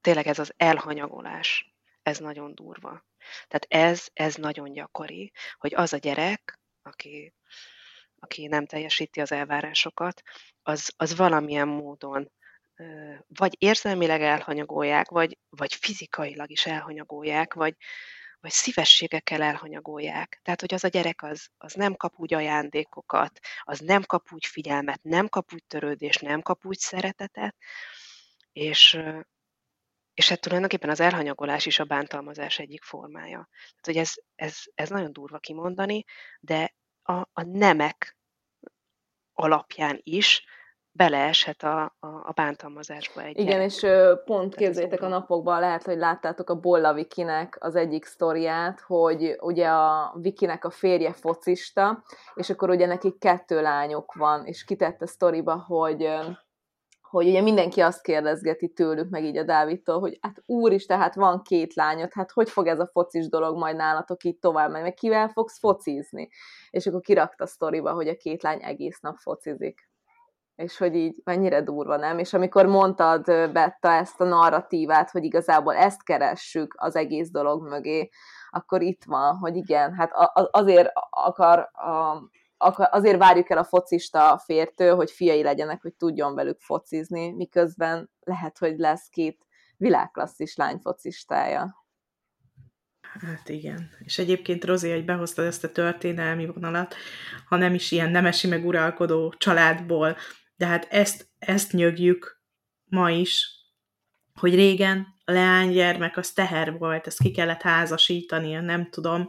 [0.00, 3.04] Tényleg ez az elhanyagolás, ez nagyon durva.
[3.48, 7.34] Tehát ez, ez nagyon gyakori, hogy az a gyerek, aki,
[8.18, 10.22] aki nem teljesíti az elvárásokat,
[10.62, 12.30] az, az valamilyen módon
[13.26, 17.76] vagy érzelmileg elhanyagolják, vagy, vagy fizikailag is elhanyagolják, vagy,
[18.42, 20.40] vagy szívességekkel elhanyagolják.
[20.42, 24.46] Tehát, hogy az a gyerek az, az nem kap úgy ajándékokat, az nem kap úgy
[24.46, 27.56] figyelmet, nem kap úgy törődést, nem kap úgy szeretetet,
[28.52, 28.98] és,
[30.14, 33.48] és hát tulajdonképpen az elhanyagolás is a bántalmazás egyik formája.
[33.50, 36.04] Tehát, hogy ez, ez, ez nagyon durva kimondani,
[36.40, 38.16] de a, a nemek
[39.32, 40.44] alapján is
[40.92, 43.86] beleeshet a, a, a bántalmazásba egy Igen, és
[44.24, 49.68] pont képzeljétek a napokban, lehet, hogy láttátok a Bolla Vikinek az egyik sztoriát, hogy ugye
[49.68, 55.64] a Vikinek a férje focista, és akkor ugye nekik kettő lányuk van, és kitette sztoriba,
[55.66, 56.08] hogy
[57.12, 61.42] hogy ugye mindenki azt kérdezgeti tőlük, meg így a Dávidtól, hogy hát úr tehát van
[61.42, 64.94] két lányod, hát hogy fog ez a focis dolog majd nálatok így tovább menni, meg
[64.94, 66.28] kivel fogsz focizni?
[66.70, 69.91] És akkor kirakta a sztoriba, hogy a két lány egész nap focizik
[70.54, 72.18] és hogy így mennyire durva, nem?
[72.18, 78.10] És amikor mondtad, Betta, ezt a narratívát, hogy igazából ezt keressük az egész dolog mögé,
[78.50, 80.10] akkor itt van, hogy igen, hát
[80.50, 81.70] azért akar,
[82.90, 88.58] azért várjuk el a focista fértől, hogy fiai legyenek, hogy tudjon velük focizni, miközben lehet,
[88.58, 91.84] hogy lesz két világklasszis lány focistája.
[93.20, 93.90] Hát igen.
[93.98, 96.94] És egyébként Rozi, hogy behoztad ezt a történelmi vonalat,
[97.48, 100.16] ha nem is ilyen nemesi meg uralkodó családból,
[100.62, 102.42] de hát ezt, ezt nyögjük
[102.84, 103.48] ma is,
[104.34, 109.28] hogy régen a leánygyermek az teher volt, ezt ki kellett házasítani, nem tudom,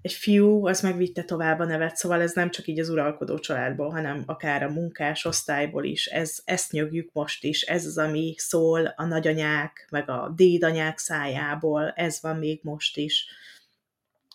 [0.00, 3.90] egy fiú, az megvitte tovább a nevet, szóval ez nem csak így az uralkodó családból,
[3.90, 8.86] hanem akár a munkás osztályból is, ez, ezt nyögjük most is, ez az, ami szól
[8.96, 13.26] a nagyanyák, meg a dédanyák szájából, ez van még most is.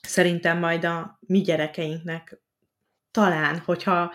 [0.02, 2.42] Szerintem majd a mi gyerekeinknek
[3.12, 4.12] talán, hogyha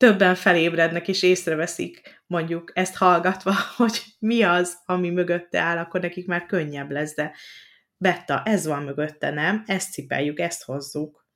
[0.00, 6.26] többen felébrednek és észreveszik mondjuk ezt hallgatva, hogy mi az, ami mögötte áll, akkor nekik
[6.26, 7.36] már könnyebb lesz, de
[7.96, 9.62] Betta, ez van mögötte, nem?
[9.66, 11.26] Ezt cipeljük, ezt hozzuk.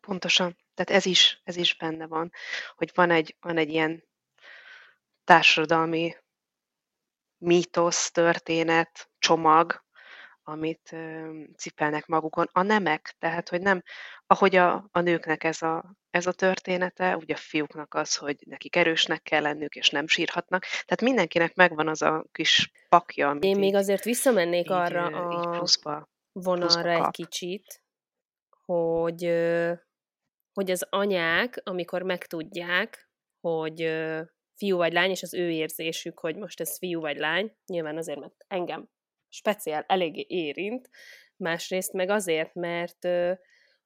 [0.00, 0.56] Pontosan.
[0.74, 2.32] Tehát ez is, ez is benne van,
[2.74, 4.04] hogy van egy, van egy ilyen
[5.24, 6.16] társadalmi
[7.36, 9.84] mítosz, történet, csomag,
[10.48, 10.96] amit
[11.56, 12.48] cipelnek magukon.
[12.52, 13.82] A nemek, tehát hogy nem,
[14.26, 18.76] ahogy a, a nőknek ez a, ez a története, ugye a fiúknak az, hogy nekik
[18.76, 20.62] erősnek kell lennük, és nem sírhatnak.
[20.62, 25.06] Tehát mindenkinek megvan az a kis pakja, amit Én így, még azért visszamennék így, arra
[25.06, 27.82] a így pluszba, vonalra pluszba egy kicsit,
[28.64, 29.22] hogy,
[30.52, 33.80] hogy az anyák, amikor megtudják, hogy
[34.56, 38.18] fiú vagy lány, és az ő érzésük, hogy most ez fiú vagy lány, nyilván azért,
[38.18, 38.88] mert engem
[39.28, 40.90] speciál eléggé érint,
[41.36, 43.08] másrészt meg azért, mert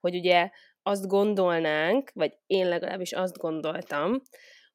[0.01, 0.51] hogy ugye
[0.83, 4.23] azt gondolnánk, vagy én legalábbis azt gondoltam,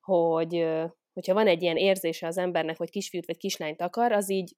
[0.01, 0.65] hogy
[1.13, 4.55] hogyha van egy ilyen érzése az embernek, hogy kisfiút vagy kislányt akar, az így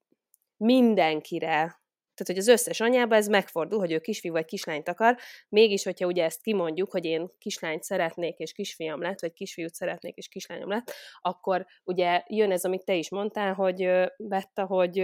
[0.57, 1.79] mindenkire
[2.19, 5.17] tehát, hogy az összes anyában ez megfordul, hogy ő kisfiú vagy kislányt akar,
[5.49, 10.15] mégis, hogyha ugye ezt kimondjuk, hogy én kislányt szeretnék, és kisfiam lett, vagy kisfiút szeretnék,
[10.15, 14.99] és kislányom lett, akkor ugye jön ez, amit te is mondtál, hogy Betta, hogy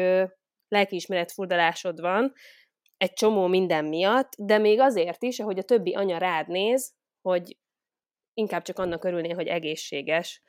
[0.68, 2.34] lelkiismeret furdalásod van,
[2.98, 7.58] egy csomó minden miatt, de még azért is, ahogy a többi anya rád néz, hogy
[8.34, 10.42] inkább csak annak örülnél, hogy egészséges.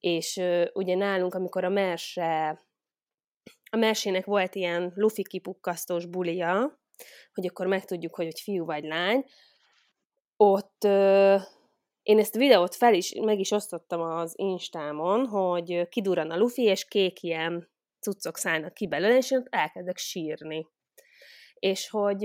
[0.00, 2.60] És uh, ugye nálunk, amikor a merse,
[3.70, 6.80] a mersének volt ilyen lufi kipukkasztós bulia,
[7.34, 9.24] hogy akkor megtudjuk, hogy, hogy fiú vagy lány,
[10.36, 11.42] ott uh,
[12.02, 16.84] én ezt videót fel is, meg is osztottam az Instámon, hogy kidurran a lufi, és
[16.84, 17.68] kék ilyen
[18.00, 20.66] cuccok szállnak ki belőle, és én elkezdek sírni.
[21.54, 22.22] És hogy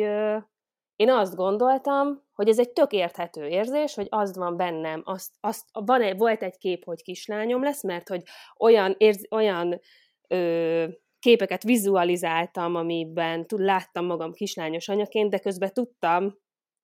[0.95, 5.65] én azt gondoltam, hogy ez egy tök érthető érzés, hogy az van bennem, azt, azt,
[5.71, 8.23] van egy, volt egy kép, hogy kislányom lesz, mert hogy
[8.57, 9.79] olyan, érz, olyan
[10.27, 10.87] ö,
[11.19, 16.37] képeket vizualizáltam, amiben láttam magam kislányos anyaként, de közben tudtam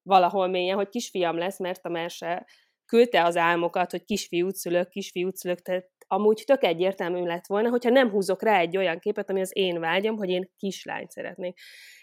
[0.03, 2.45] valahol mélyen, hogy kisfiam lesz, mert a merse
[2.85, 7.89] küldte az álmokat, hogy kisfiút szülök, kisfiút szülök, tehát amúgy tök egyértelmű lett volna, hogyha
[7.89, 11.59] nem húzok rá egy olyan képet, ami az én vágyam, hogy én kislányt szeretnék.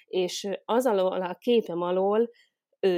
[0.07, 2.31] És az alól, a képem alól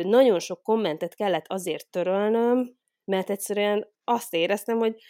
[0.03, 5.03] nagyon sok kommentet kellett azért törölnöm, mert egyszerűen azt éreztem, hogy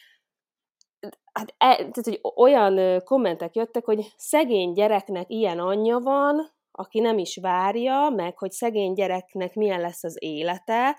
[1.32, 7.18] hát, e, tehát, hogy olyan kommentek jöttek, hogy szegény gyereknek ilyen anyja van, aki nem
[7.18, 10.96] is várja, meg hogy szegény gyereknek milyen lesz az élete,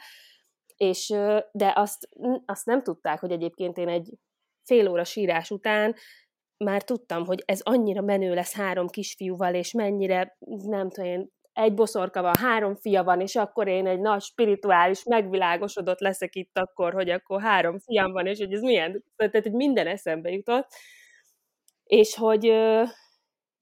[0.75, 1.07] és,
[1.51, 2.09] de azt,
[2.45, 4.13] azt nem tudták, hogy egyébként én egy
[4.63, 5.95] fél óra sírás után
[6.57, 11.73] már tudtam, hogy ez annyira menő lesz három kisfiúval, és mennyire, nem tudom én, egy
[11.73, 16.93] boszorka van, három fia van, és akkor én egy nagy spirituális, megvilágosodott leszek itt akkor,
[16.93, 20.67] hogy akkor három fiam van, és hogy ez milyen, tehát hogy minden eszembe jutott,
[21.83, 22.45] és hogy,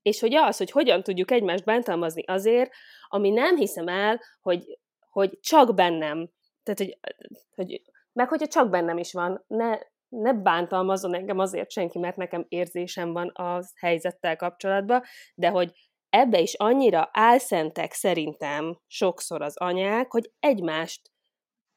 [0.02, 2.72] és hogy az, hogy hogyan tudjuk egymást bántalmazni azért,
[3.08, 6.30] ami nem hiszem el, hogy, hogy csak bennem,
[6.64, 6.98] tehát hogy,
[7.56, 7.82] hogy
[8.14, 9.78] meg hogyha csak bennem is van, ne,
[10.10, 15.04] ne bántalmazzon engem azért senki, mert nekem érzésem van a helyzettel kapcsolatban,
[15.36, 15.72] de hogy
[16.10, 21.12] ebbe is annyira álszentek szerintem sokszor az anyák, hogy egymást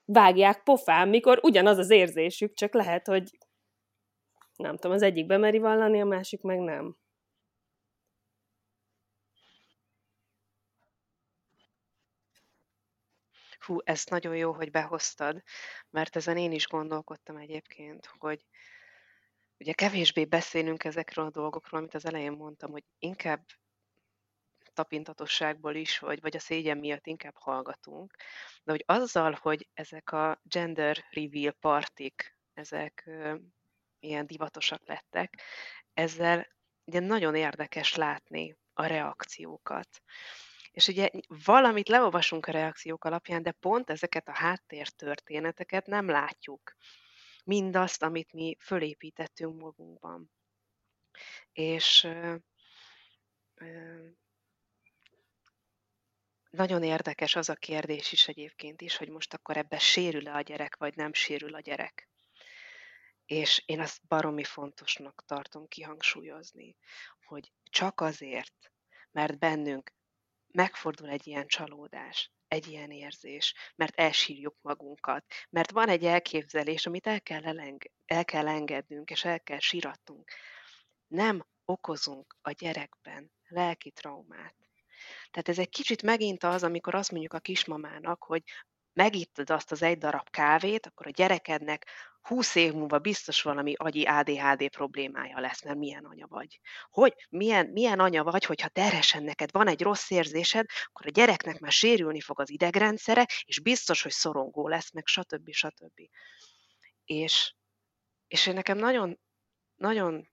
[0.05, 3.31] vágják pofán, mikor ugyanaz az érzésük, csak lehet, hogy
[4.57, 6.97] nem tudom, az egyik bemeri vallani, a másik meg nem.
[13.65, 15.43] Hú, ez nagyon jó, hogy behoztad,
[15.91, 18.47] mert ezen én is gondolkodtam egyébként, hogy
[19.59, 23.45] ugye kevésbé beszélünk ezekről a dolgokról, amit az elején mondtam, hogy inkább
[24.73, 28.15] tapintatosságból is, vagy, vagy a szégyen miatt inkább hallgatunk,
[28.63, 33.35] de hogy azzal, hogy ezek a gender reveal partik, ezek ö,
[33.99, 35.41] ilyen divatosak lettek,
[35.95, 36.47] ezzel
[36.85, 39.89] ugye nagyon érdekes látni a reakciókat.
[40.73, 41.11] És ugye
[41.45, 46.77] valamit leolvasunk a reakciók alapján, de pont ezeket a háttértörténeteket nem látjuk.
[47.45, 50.31] Mindazt, amit mi fölépítettünk magunkban.
[51.53, 52.09] És
[56.51, 60.77] nagyon érdekes az a kérdés is egyébként is, hogy most akkor ebbe sérül-e a gyerek,
[60.77, 62.09] vagy nem sérül a gyerek.
[63.25, 66.77] És én azt baromi fontosnak tartom kihangsúlyozni,
[67.25, 68.73] hogy csak azért,
[69.11, 69.93] mert bennünk
[70.53, 77.07] megfordul egy ilyen csalódás, egy ilyen érzés, mert elsírjuk magunkat, mert van egy elképzelés, amit
[77.07, 80.31] el kell, eleng- el kell engednünk, és el kell síratnunk.
[81.07, 84.55] Nem okozunk a gyerekben lelki traumát.
[85.31, 88.43] Tehát ez egy kicsit megint az, amikor azt mondjuk a kismamának, hogy
[88.93, 91.87] megittad azt az egy darab kávét, akkor a gyerekednek
[92.23, 96.61] 20 év múlva biztos valami agyi ADHD problémája lesz, mert milyen anya vagy.
[96.91, 101.59] Hogy milyen, milyen anya vagy, hogyha terhesen neked van egy rossz érzésed, akkor a gyereknek
[101.59, 105.53] már sérülni fog az idegrendszere, és biztos, hogy szorongó lesz, meg stb.
[105.53, 106.01] stb.
[107.05, 107.55] És,
[108.27, 109.21] és én nekem nagyon,
[109.75, 110.31] nagyon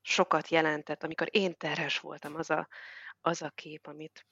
[0.00, 2.68] sokat jelentett, amikor én terhes voltam, az a,
[3.20, 4.26] az a kép, amit,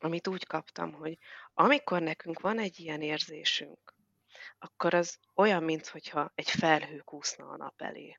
[0.00, 1.18] amit úgy kaptam, hogy
[1.54, 3.94] amikor nekünk van egy ilyen érzésünk,
[4.58, 8.18] akkor az olyan, mintha egy felhő kúszna a nap elé.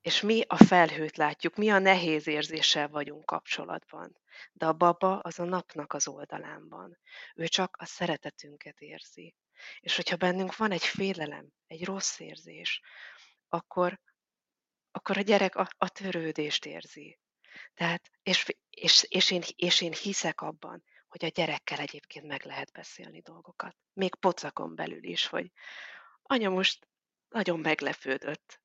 [0.00, 4.18] És mi a felhőt látjuk, mi a nehéz érzéssel vagyunk kapcsolatban.
[4.52, 6.98] De a baba az a napnak az oldalán van.
[7.34, 9.34] Ő csak a szeretetünket érzi.
[9.80, 12.80] És hogyha bennünk van egy félelem, egy rossz érzés,
[13.48, 14.00] akkor,
[14.90, 17.18] akkor a gyerek a, a törődést érzi.
[17.74, 22.72] Tehát, és, és, és, én, és én hiszek abban, hogy a gyerekkel egyébként meg lehet
[22.72, 23.76] beszélni dolgokat.
[23.92, 25.50] Még pocakon belül is, hogy
[26.22, 26.88] anya most
[27.28, 28.60] nagyon meglepődött.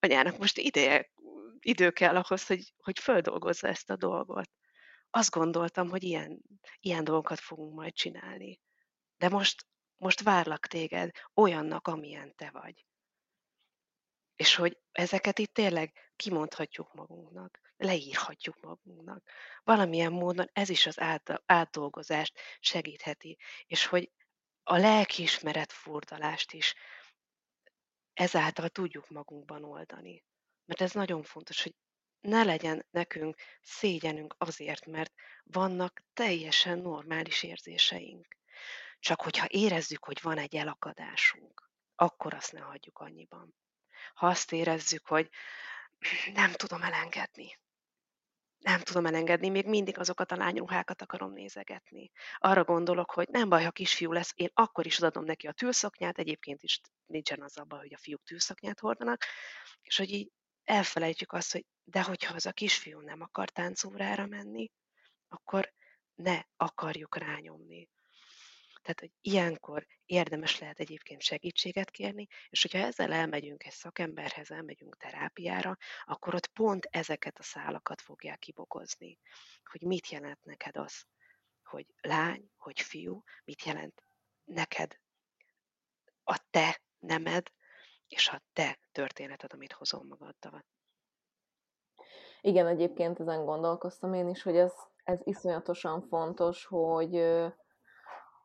[0.00, 1.10] Anyának most ideje,
[1.58, 4.50] idő kell ahhoz, hogy, hogy földolgozza ezt a dolgot.
[5.10, 6.42] Azt gondoltam, hogy ilyen,
[6.80, 8.60] ilyen dolgokat fogunk majd csinálni.
[9.16, 12.86] De most, most várlak téged olyannak, amilyen te vagy.
[14.36, 19.30] És hogy ezeket itt tényleg kimondhatjuk magunknak, leírhatjuk magunknak.
[19.64, 24.10] Valamilyen módon ez is az át, átdolgozást segítheti, és hogy
[24.62, 26.74] a lelkiismeret furdalást is
[28.12, 30.24] ezáltal tudjuk magunkban oldani.
[30.64, 31.74] Mert ez nagyon fontos, hogy
[32.20, 35.12] ne legyen nekünk szégyenünk azért, mert
[35.42, 38.36] vannak teljesen normális érzéseink.
[38.98, 43.54] Csak hogyha érezzük, hogy van egy elakadásunk, akkor azt ne hagyjuk annyiban.
[44.14, 45.30] Ha azt érezzük, hogy
[46.32, 47.58] nem tudom elengedni,
[48.58, 52.10] nem tudom elengedni, még mindig azokat a lányruhákat akarom nézegetni.
[52.38, 56.18] Arra gondolok, hogy nem baj, ha kisfiú lesz, én akkor is adom neki a tűlszoknyát,
[56.18, 59.24] egyébként is nincsen az abban, hogy a fiúk tűlszoknyát hordanak,
[59.82, 60.30] és hogy így
[60.64, 64.70] elfelejtjük azt, hogy de hogyha az a kisfiú nem akar táncórára menni,
[65.28, 65.72] akkor
[66.14, 67.88] ne akarjuk rányomni.
[68.82, 74.96] Tehát, hogy ilyenkor érdemes lehet egyébként segítséget kérni, és hogyha ezzel elmegyünk egy szakemberhez, elmegyünk
[74.96, 79.18] terápiára, akkor ott pont ezeket a szálakat fogják kibogozni.
[79.62, 81.06] Hogy mit jelent neked az,
[81.62, 84.02] hogy lány, hogy fiú, mit jelent
[84.44, 84.98] neked
[86.24, 87.46] a te nemed,
[88.08, 90.64] és a te történeted, amit hozol magaddal.
[92.40, 94.72] Igen, egyébként ezen gondolkoztam én is, hogy ez,
[95.04, 97.14] ez iszonyatosan fontos, hogy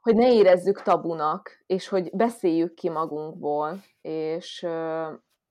[0.03, 4.63] hogy ne érezzük tabunak, és hogy beszéljük ki magunkból, és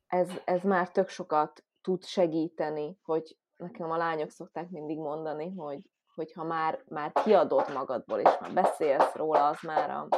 [0.06, 5.90] ez, ez már tök sokat tud segíteni, hogy nekem a lányok szokták mindig mondani, hogy,
[6.14, 10.08] hogy ha már, már kiadod magadból, és már beszélsz róla, az már a...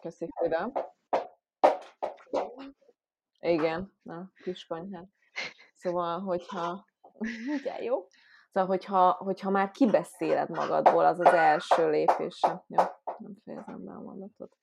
[0.00, 0.72] Köszi szépen.
[3.40, 5.08] Igen, na, kiskonyhát.
[5.74, 6.86] Szóval, hogyha...
[7.60, 8.06] Ugye, jó?
[8.56, 12.40] Szóval, hogyha, hogyha már kibeszéled magadból, az az első lépés.
[12.66, 12.82] Jó,
[13.18, 14.56] nem fejezem be a mondatot.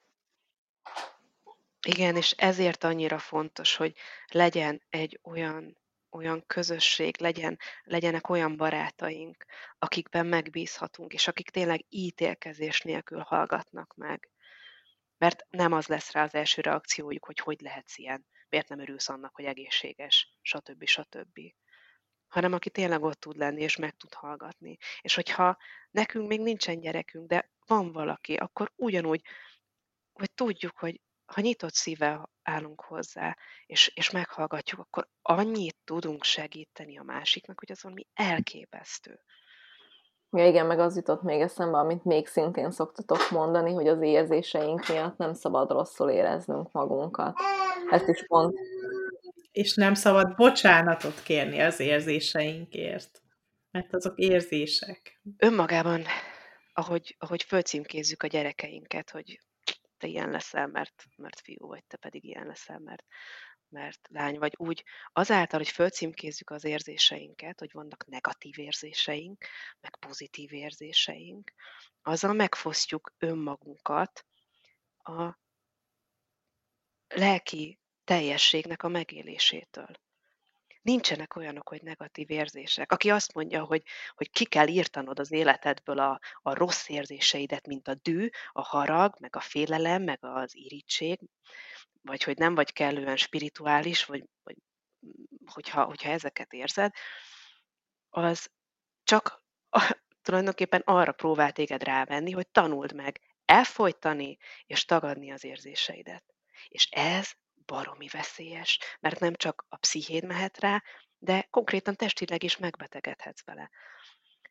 [1.87, 3.95] Igen, és ezért annyira fontos, hogy
[4.31, 5.77] legyen egy olyan
[6.11, 9.45] olyan közösség, legyen, legyenek olyan barátaink,
[9.79, 14.29] akikben megbízhatunk, és akik tényleg ítélkezés nélkül hallgatnak meg.
[15.17, 19.09] Mert nem az lesz rá az első reakciójuk, hogy hogy lehetsz ilyen, miért nem örülsz
[19.09, 20.85] annak, hogy egészséges, stb.
[20.85, 21.39] stb
[22.33, 24.77] hanem aki tényleg ott tud lenni, és meg tud hallgatni.
[25.01, 25.57] És hogyha
[25.91, 29.21] nekünk még nincsen gyerekünk, de van valaki, akkor ugyanúgy,
[30.13, 36.97] hogy tudjuk, hogy ha nyitott szívvel állunk hozzá, és, és meghallgatjuk, akkor annyit tudunk segíteni
[36.97, 39.19] a másiknak, hogy az valami elképesztő.
[40.29, 44.87] Ja, igen, meg az jutott még eszembe, amit még szintén szoktatok mondani, hogy az érzéseink
[44.87, 47.37] miatt nem szabad rosszul éreznünk magunkat.
[47.89, 48.59] Ezt is pont.
[49.53, 53.21] És nem szabad bocsánatot kérni az érzéseinkért,
[53.71, 55.19] mert azok érzések.
[55.37, 56.05] Önmagában,
[56.73, 59.39] ahogy, ahogy fölcímkézzük a gyerekeinket, hogy
[59.97, 63.05] te ilyen leszel, mert, mert fiú vagy, te pedig ilyen leszel, mert,
[63.69, 64.53] mert lány vagy.
[64.57, 69.45] Úgy azáltal, hogy fölcímkézzük az érzéseinket, hogy vannak negatív érzéseink,
[69.81, 71.51] meg pozitív érzéseink,
[72.01, 74.25] azzal megfosztjuk önmagunkat
[74.97, 75.37] a
[77.07, 79.89] lelki teljességnek a megélésétől.
[80.81, 82.91] Nincsenek olyanok, hogy negatív érzések.
[82.91, 83.83] Aki azt mondja, hogy,
[84.15, 89.15] hogy ki kell írtanod az életedből a, a rossz érzéseidet, mint a dű, a harag,
[89.19, 91.19] meg a félelem, meg az irítség,
[92.01, 94.57] vagy hogy nem vagy kellően spirituális, vagy, vagy
[95.45, 96.93] hogyha, hogyha ezeket érzed,
[98.09, 98.49] az
[99.03, 106.23] csak a, tulajdonképpen arra próbál téged rávenni, hogy tanuld meg elfolytani és tagadni az érzéseidet.
[106.67, 107.31] És ez
[107.65, 110.83] baromi veszélyes, mert nem csak a pszichéd mehet rá,
[111.17, 113.69] de konkrétan testileg is megbetegedhetsz vele.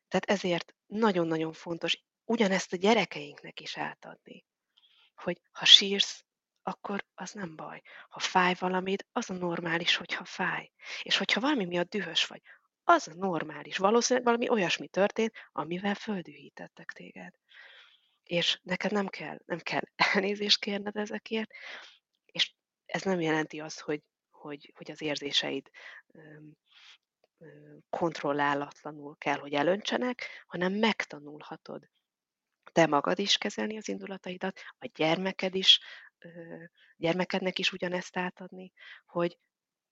[0.09, 4.45] Tehát ezért nagyon-nagyon fontos ugyanezt a gyerekeinknek is átadni,
[5.15, 6.25] hogy ha sírsz,
[6.63, 7.83] akkor az nem baj.
[8.09, 10.71] Ha fáj valamit, az a normális, hogyha fáj.
[11.03, 12.43] És hogyha valami miatt dühös vagy,
[12.85, 13.77] az a normális.
[13.77, 17.35] Valószínűleg valami olyasmi történt, amivel földühítettek téged.
[18.23, 19.83] És neked nem kell, nem kell
[20.15, 21.51] elnézést kérned ezekért,
[22.93, 25.71] ez nem jelenti azt, hogy, hogy, hogy az érzéseid
[27.91, 31.89] kontrollálatlanul kell, hogy elöntsenek, hanem megtanulhatod
[32.73, 35.81] te magad is kezelni az indulataidat, a gyermeked is
[36.97, 38.73] gyermekednek is ugyanezt átadni,
[39.07, 39.39] hogy,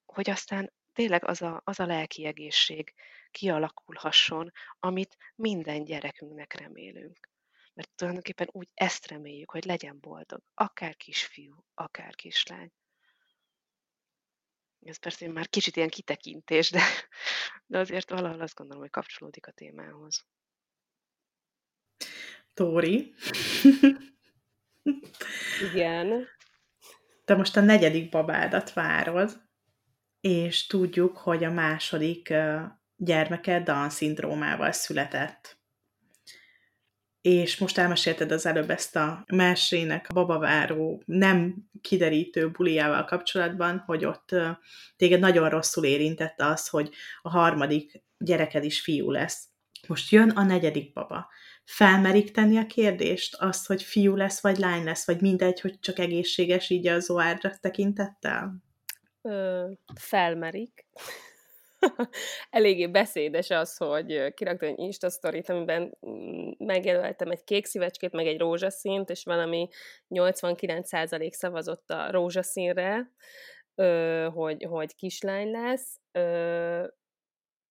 [0.04, 2.94] hogy aztán tényleg az a, az a lelki egészség
[3.30, 7.28] kialakulhasson, amit minden gyerekünknek remélünk.
[7.74, 12.72] Mert tulajdonképpen úgy ezt reméljük, hogy legyen boldog, akár kisfiú, akár kislány.
[14.80, 16.82] Ez persze már kicsit ilyen kitekintés, de,
[17.66, 20.26] de azért valahol azt gondolom, hogy kapcsolódik a témához.
[22.54, 23.14] Tóri.
[25.72, 26.26] Igen.
[27.24, 29.42] Te most a negyedik babádat várod,
[30.20, 32.34] és tudjuk, hogy a második
[32.96, 35.59] gyermeke Down-szindrómával született.
[37.20, 44.04] És most elmesélted az előbb ezt a mesének a babaváró nem kiderítő buliával kapcsolatban, hogy
[44.04, 44.34] ott
[44.96, 46.90] téged nagyon rosszul érintette az, hogy
[47.22, 49.44] a harmadik gyereked is fiú lesz.
[49.88, 51.28] Most jön a negyedik baba
[51.70, 55.98] felmerik tenni a kérdést, azt, hogy fiú lesz, vagy lány lesz, vagy mindegy, hogy csak
[55.98, 58.54] egészséges így a zoárra tekintettel?
[59.22, 60.86] Ö, felmerik.
[62.50, 68.26] Eléggé beszédes az, hogy kiraktam egy Insta sztorit, amiben mm, megjelöltem egy kék szívecskét, meg
[68.26, 69.68] egy rózsaszínt, és valami
[70.08, 73.10] 89% szavazott a rózsaszínre,
[74.32, 76.00] hogy, hogy kislány lesz.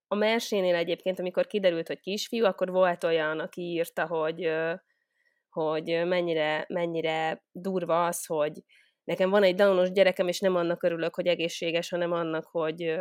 [0.07, 4.51] A mersénél egyébként, amikor kiderült, hogy kisfiú, akkor volt olyan, aki írta, hogy,
[5.49, 8.51] hogy mennyire, mennyire durva az, hogy
[9.03, 12.99] nekem van egy downos gyerekem, és nem annak örülök, hogy egészséges, hanem annak, hogy,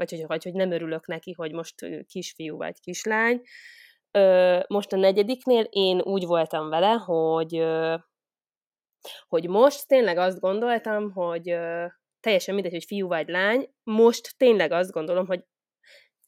[0.00, 1.74] vagy hogy, vagy hogy nem örülök neki, hogy most
[2.08, 3.40] kisfiú vagy kislány.
[4.66, 7.64] Most a negyediknél én úgy voltam vele, hogy,
[9.28, 11.56] hogy most tényleg azt gondoltam, hogy
[12.20, 15.44] teljesen mindegy, hogy fiú vagy lány, most tényleg azt gondolom, hogy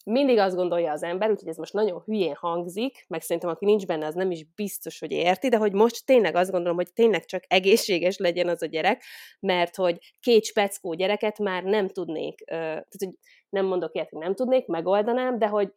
[0.04, 3.86] mindig azt gondolja az ember, úgyhogy ez most nagyon hülyén hangzik, meg szerintem aki nincs
[3.86, 7.24] benne, az nem is biztos, hogy érti, de hogy most tényleg azt gondolom, hogy tényleg
[7.24, 9.02] csak egészséges legyen az a gyerek,
[9.40, 13.14] mert hogy két speckó gyereket már nem tudnék, tehát hogy
[13.48, 15.72] nem mondok ilyet, hogy nem tudnék, megoldanám, de hogy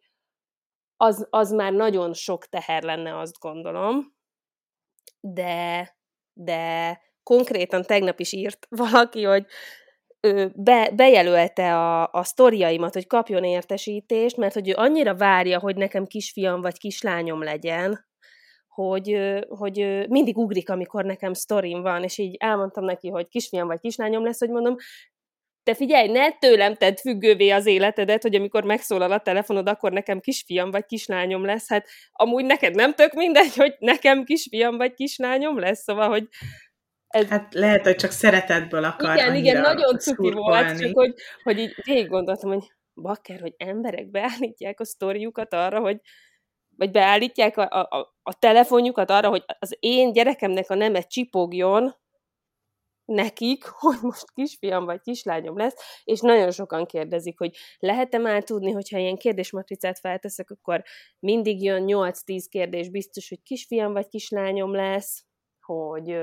[0.96, 4.14] az, az már nagyon sok teher lenne, azt gondolom,
[5.20, 5.96] de,
[6.32, 9.46] de konkrétan tegnap is írt valaki, hogy
[10.26, 15.76] ő be, bejelölte a, a sztoriaimat, hogy kapjon értesítést, mert hogy ő annyira várja, hogy
[15.76, 18.06] nekem kisfiam vagy kislányom legyen,
[18.68, 19.18] hogy,
[19.48, 24.24] hogy mindig ugrik, amikor nekem sztorim van, és így elmondtam neki, hogy kisfiam vagy kislányom
[24.24, 24.76] lesz, hogy mondom,
[25.66, 30.20] te figyelj, ne tőlem tedd függővé az életedet, hogy amikor megszólal a telefonod, akkor nekem
[30.20, 31.68] kisfiam vagy kislányom lesz.
[31.68, 36.28] Hát amúgy neked nem tök mindegy, hogy nekem kisfiam vagy kislányom lesz, szóval, hogy
[37.08, 37.28] ez...
[37.28, 41.74] Hát lehet, hogy csak szeretetből akar Igen, igen, nagyon cuki volt, csak hogy, hogy így
[41.84, 46.00] végig gondoltam, hogy bakker, hogy emberek beállítják a sztoriukat arra, hogy
[46.76, 51.94] vagy beállítják a, a, a telefonjukat arra, hogy az én gyerekemnek a neme csipogjon,
[53.06, 58.70] nekik, hogy most kisfiam vagy kislányom lesz, és nagyon sokan kérdezik, hogy lehet-e már tudni,
[58.70, 60.82] hogyha ilyen kérdésmatricát felteszek, akkor
[61.18, 65.24] mindig jön 8-10 kérdés biztos, hogy kisfiam vagy kislányom lesz,
[65.60, 66.16] hogy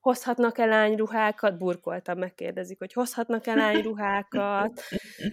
[0.00, 4.82] hozhatnak-e lányruhákat, burkoltam, megkérdezik, hogy hozhatnak-e lányruhákat,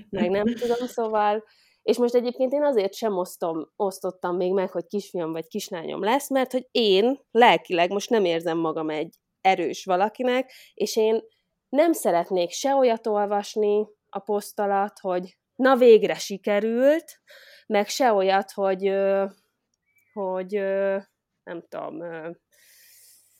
[0.09, 1.43] meg nem tudom, szóval,
[1.81, 6.29] és most egyébként én azért sem osztom, osztottam még meg, hogy kisfiam vagy kislányom lesz,
[6.29, 11.21] mert hogy én lelkileg most nem érzem magam egy erős valakinek, és én
[11.69, 17.19] nem szeretnék se olyat olvasni a poszt alatt, hogy na végre sikerült,
[17.67, 18.93] meg se olyat, hogy,
[20.13, 20.51] hogy
[21.43, 21.97] nem tudom,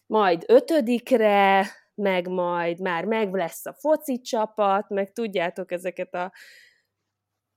[0.06, 6.32] majd ötödikre, meg majd már meg lesz a foci csapat, meg tudjátok ezeket a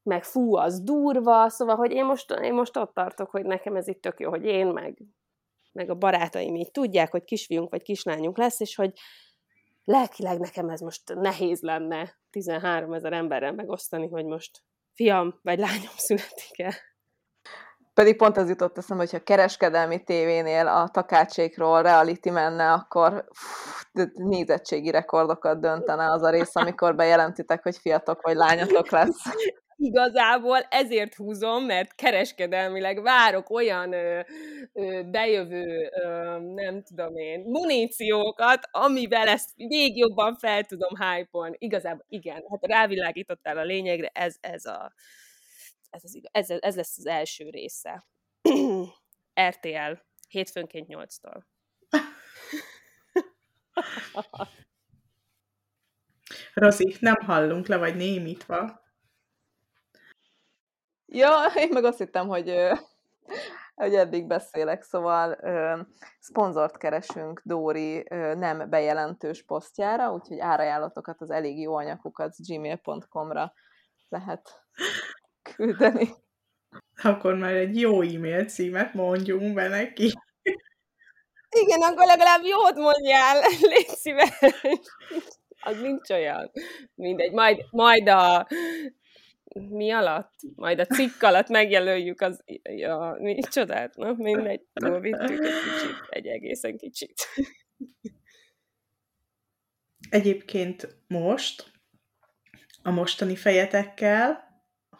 [0.03, 3.88] meg fú, az durva, szóval, hogy én most, én most ott tartok, hogy nekem ez
[3.88, 4.99] itt tök jó, hogy én meg
[5.78, 8.92] meg a barátaim így tudják, hogy kisfiunk vagy kislányunk lesz, és hogy
[9.84, 14.62] lelkileg nekem ez most nehéz lenne 13 ezer emberrel megosztani, hogy most
[14.94, 16.74] fiam vagy lányom születik-e.
[17.99, 23.84] Pedig pont az jutott eszembe, hogyha kereskedelmi tévénél a takácsékról reality menne, akkor pff,
[24.14, 29.22] nézettségi rekordokat döntene az a rész, amikor bejelentitek, hogy fiatok vagy lányatok lesz.
[29.76, 34.20] Igazából ezért húzom, mert kereskedelmileg várok olyan ö,
[34.72, 42.05] ö, bejövő, ö, nem tudom én, muníciókat, amivel ezt még jobban fel tudom hype Igazából
[42.09, 44.92] igen, hát rávilágítottál a lényegre, ez, ez, a,
[45.91, 48.07] ez, az, ez, ez lesz az első része.
[49.41, 49.93] RTL,
[50.28, 51.43] hétfőnként 8-tól.
[56.55, 58.80] Rozi, nem hallunk le, vagy némítva.
[61.07, 62.55] Ja, én meg azt hittem, hogy,
[63.74, 65.39] hogy eddig beszélek, szóval
[66.18, 73.53] szponzort keresünk Dóri nem bejelentős posztjára, úgyhogy árajánlatokat az elég jó anyagokat gmail.com-ra
[74.09, 74.64] lehet
[75.59, 76.09] küldeni.
[77.02, 80.12] Akkor már egy jó e-mail címet mondjunk be neki.
[81.50, 83.40] Igen, akkor legalább jót mondjál,
[83.70, 84.38] légy szíves.
[85.61, 86.50] Az nincs olyan.
[86.94, 88.46] Mindegy, majd, majd a
[89.54, 90.32] mi alatt?
[90.54, 96.26] Majd a cikk alatt megjelöljük az, ja, mi csodát, na mindegy, túlvittük egy kicsit, egy
[96.26, 97.14] egészen kicsit.
[100.11, 101.72] Egyébként most,
[102.82, 104.47] a mostani fejetekkel,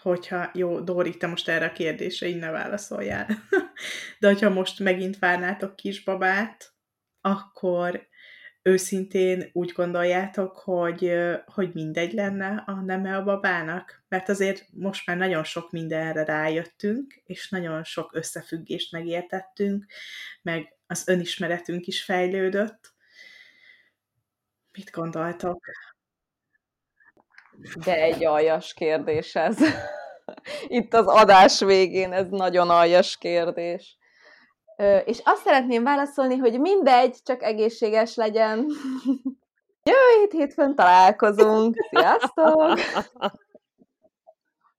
[0.03, 3.26] hogyha, jó, Dóri, te most erre a kérdésre így ne válaszoljál,
[4.20, 6.72] de hogyha most megint várnátok kisbabát,
[7.20, 8.09] akkor
[8.62, 11.12] őszintén úgy gondoljátok, hogy,
[11.44, 14.05] hogy mindegy lenne a neme a babának?
[14.09, 19.86] Mert azért most már nagyon sok mindenre rájöttünk, és nagyon sok összefüggést megértettünk,
[20.42, 22.94] meg az önismeretünk is fejlődött.
[24.72, 25.64] Mit gondoltok?
[27.84, 29.59] De egy aljas kérdés ez.
[30.66, 33.98] Itt az adás végén ez nagyon aljas kérdés.
[35.04, 38.66] És azt szeretném válaszolni, hogy mindegy, csak egészséges legyen.
[39.88, 41.76] Jövő hét hétfőn találkozunk.
[41.90, 42.78] Sziasztok!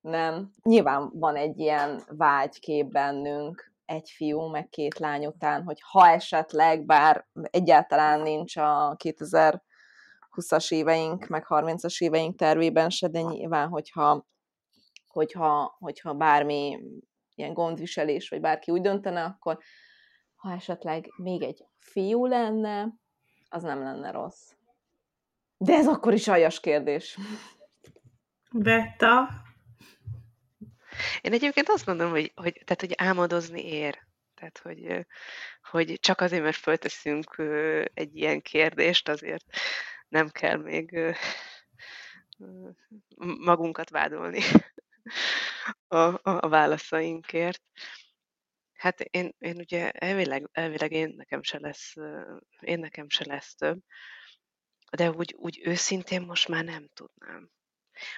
[0.02, 0.52] Nem.
[0.64, 6.86] Nyilván van egy ilyen vágykép bennünk, egy fiú, meg két lány után, hogy ha esetleg,
[6.86, 8.96] bár egyáltalán nincs a
[10.40, 14.28] 2020-as éveink, meg 30-as éveink tervében se, de nyilván, hogyha,
[15.08, 16.80] hogyha, hogyha bármi
[17.36, 19.58] ilyen gondviselés, vagy bárki úgy döntene, akkor
[20.36, 22.94] ha esetleg még egy fiú lenne,
[23.50, 24.52] az nem lenne rossz.
[25.58, 27.18] De ez akkor is aljas kérdés.
[28.52, 29.30] Betta?
[31.22, 34.08] Én egyébként azt gondolom, hogy, hogy, tehát, hogy álmodozni ér.
[34.36, 35.06] Tehát, hogy,
[35.62, 37.36] hogy csak azért, mert fölteszünk
[37.94, 39.46] egy ilyen kérdést, azért
[40.10, 41.16] nem kell még
[43.20, 44.42] magunkat vádolni
[45.88, 47.64] a, a, a válaszainkért.
[48.74, 51.94] Hát én, én ugye elvileg, elvileg én nekem se lesz,
[52.60, 53.80] én nekem se lesz több,
[54.92, 57.50] de úgy, úgy őszintén most már nem tudnám.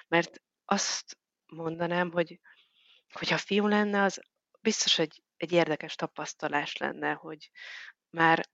[0.08, 2.40] Mert azt mondanám, hogy
[3.12, 4.20] hogyha fiú lenne, az
[4.60, 7.50] biztos egy, egy érdekes tapasztalás lenne, hogy
[8.10, 8.48] már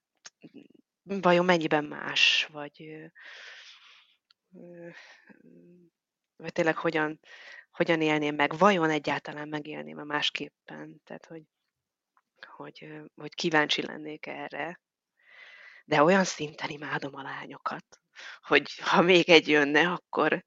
[1.20, 3.10] vajon mennyiben más, vagy,
[6.36, 7.20] vagy tényleg hogyan,
[7.70, 11.00] hogyan élném meg, vajon egyáltalán megélném-e másképpen.
[11.04, 11.42] Tehát, hogy
[12.58, 14.80] hogy, hogy kíváncsi lennék erre.
[15.84, 17.84] De olyan szinten imádom a lányokat,
[18.40, 20.44] hogy ha még egy jönne, akkor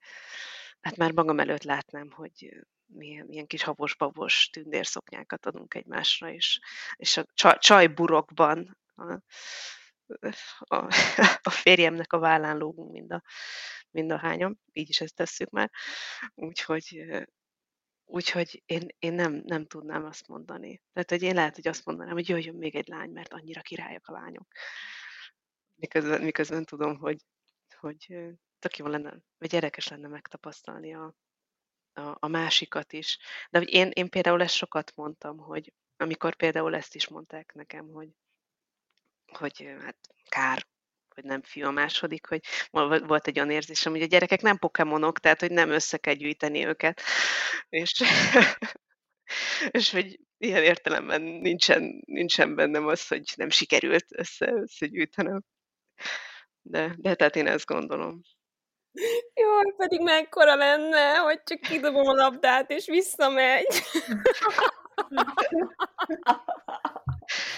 [0.82, 2.50] hát már magam előtt látnám, hogy
[2.86, 6.60] milyen, milyen kis habos-babos tündérszoknyákat adunk egymásra, és,
[6.96, 9.18] és a csaj, csajburokban a,
[11.42, 13.24] a férjemnek a vállán lógunk mind a,
[13.90, 15.72] mind a hányan, így is ezt tesszük már.
[16.34, 17.06] Úgyhogy,
[18.06, 20.82] úgyhogy én, én nem, nem tudnám azt mondani.
[20.94, 24.08] Tehát, hogy én lehet, hogy azt mondanám, hogy jöjjön még egy lány, mert annyira királyok
[24.08, 24.48] a lányok.
[25.76, 27.18] Miközben, miközben tudom, hogy,
[27.80, 28.18] hogy
[28.60, 31.16] tök jó lenne, vagy érdekes lenne megtapasztalni a,
[31.94, 33.20] a, a másikat is.
[33.50, 37.88] De hogy én, én például ezt sokat mondtam, hogy amikor például ezt is mondták nekem,
[37.92, 38.10] hogy,
[39.38, 39.98] hogy hát
[40.30, 40.66] kár,
[41.16, 42.42] hogy nem fiú a második, hogy
[43.08, 46.66] volt egy olyan érzésem, hogy a gyerekek nem pokémonok, tehát hogy nem össze kell gyűjteni
[46.66, 47.02] őket.
[47.70, 48.02] És,
[49.72, 55.44] és hogy ilyen értelemben nincsen, nincsen bennem az, hogy nem sikerült össze, összegyűjtenem.
[56.62, 58.22] De, de tehát én ezt gondolom.
[59.34, 63.68] Jó, pedig mekkora lenne, hogy csak kidobom a labdát, és visszamegy.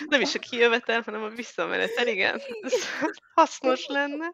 [0.07, 2.39] Nem is a kijövetel, hanem a visszamenetel, igen.
[2.61, 2.73] Ez
[3.33, 4.33] hasznos lenne.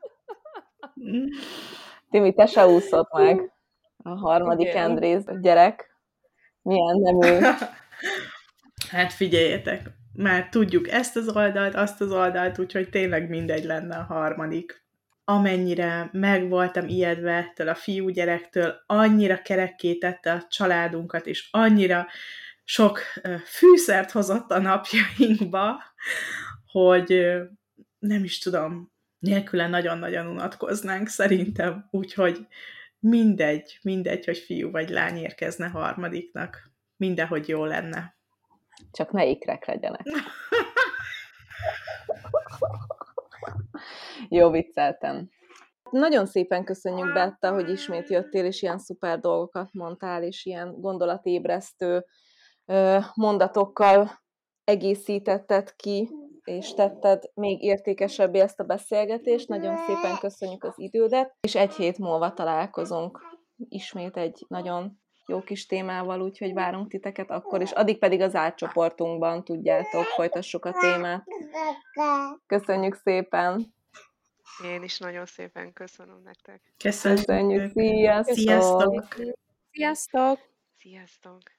[2.09, 3.51] Timi, te se úszott meg.
[4.03, 4.81] A harmadik okay.
[4.81, 5.95] Andrész gyerek.
[6.61, 7.37] Milyen nemű.
[8.89, 9.81] Hát figyeljetek,
[10.13, 14.83] már tudjuk ezt az oldalt, azt az oldalt, úgyhogy tényleg mindegy lenne a harmadik
[15.29, 22.07] amennyire meg voltam ijedve ettől a fiúgyerektől, annyira kerekkétette a családunkat, és annyira
[22.69, 22.99] sok
[23.45, 25.81] fűszert hozott a napjainkba,
[26.71, 27.25] hogy
[27.99, 32.47] nem is tudom, nélküle nagyon-nagyon unatkoznánk szerintem, úgyhogy
[32.99, 38.17] mindegy, mindegy, hogy fiú vagy lány érkezne harmadiknak, mindenhogy jó lenne.
[38.91, 40.05] Csak ne ikrek legyenek.
[44.29, 45.29] Jó vicceltem.
[45.91, 52.05] Nagyon szépen köszönjük, Betta, hogy ismét jöttél, és ilyen szuper dolgokat mondtál, és ilyen gondolatébresztő
[53.13, 54.21] mondatokkal
[54.63, 56.09] egészítetted ki,
[56.43, 59.47] és tetted még értékesebbé ezt a beszélgetést.
[59.47, 63.37] Nagyon szépen köszönjük az idődet, és egy hét múlva találkozunk
[63.69, 69.43] ismét egy nagyon jó kis témával, úgyhogy várunk titeket akkor, és addig pedig az átcsoportunkban
[69.43, 71.23] tudjátok, folytassuk a témát.
[72.47, 73.73] Köszönjük szépen!
[74.63, 76.61] Én is nagyon szépen köszönöm nektek.
[76.77, 77.25] Köszönjük.
[77.25, 77.71] Köszönjük.
[77.71, 78.33] Sziasztok!
[78.35, 79.15] Sziasztok!
[79.71, 80.39] Sziasztok!
[80.77, 81.58] Sziasztok!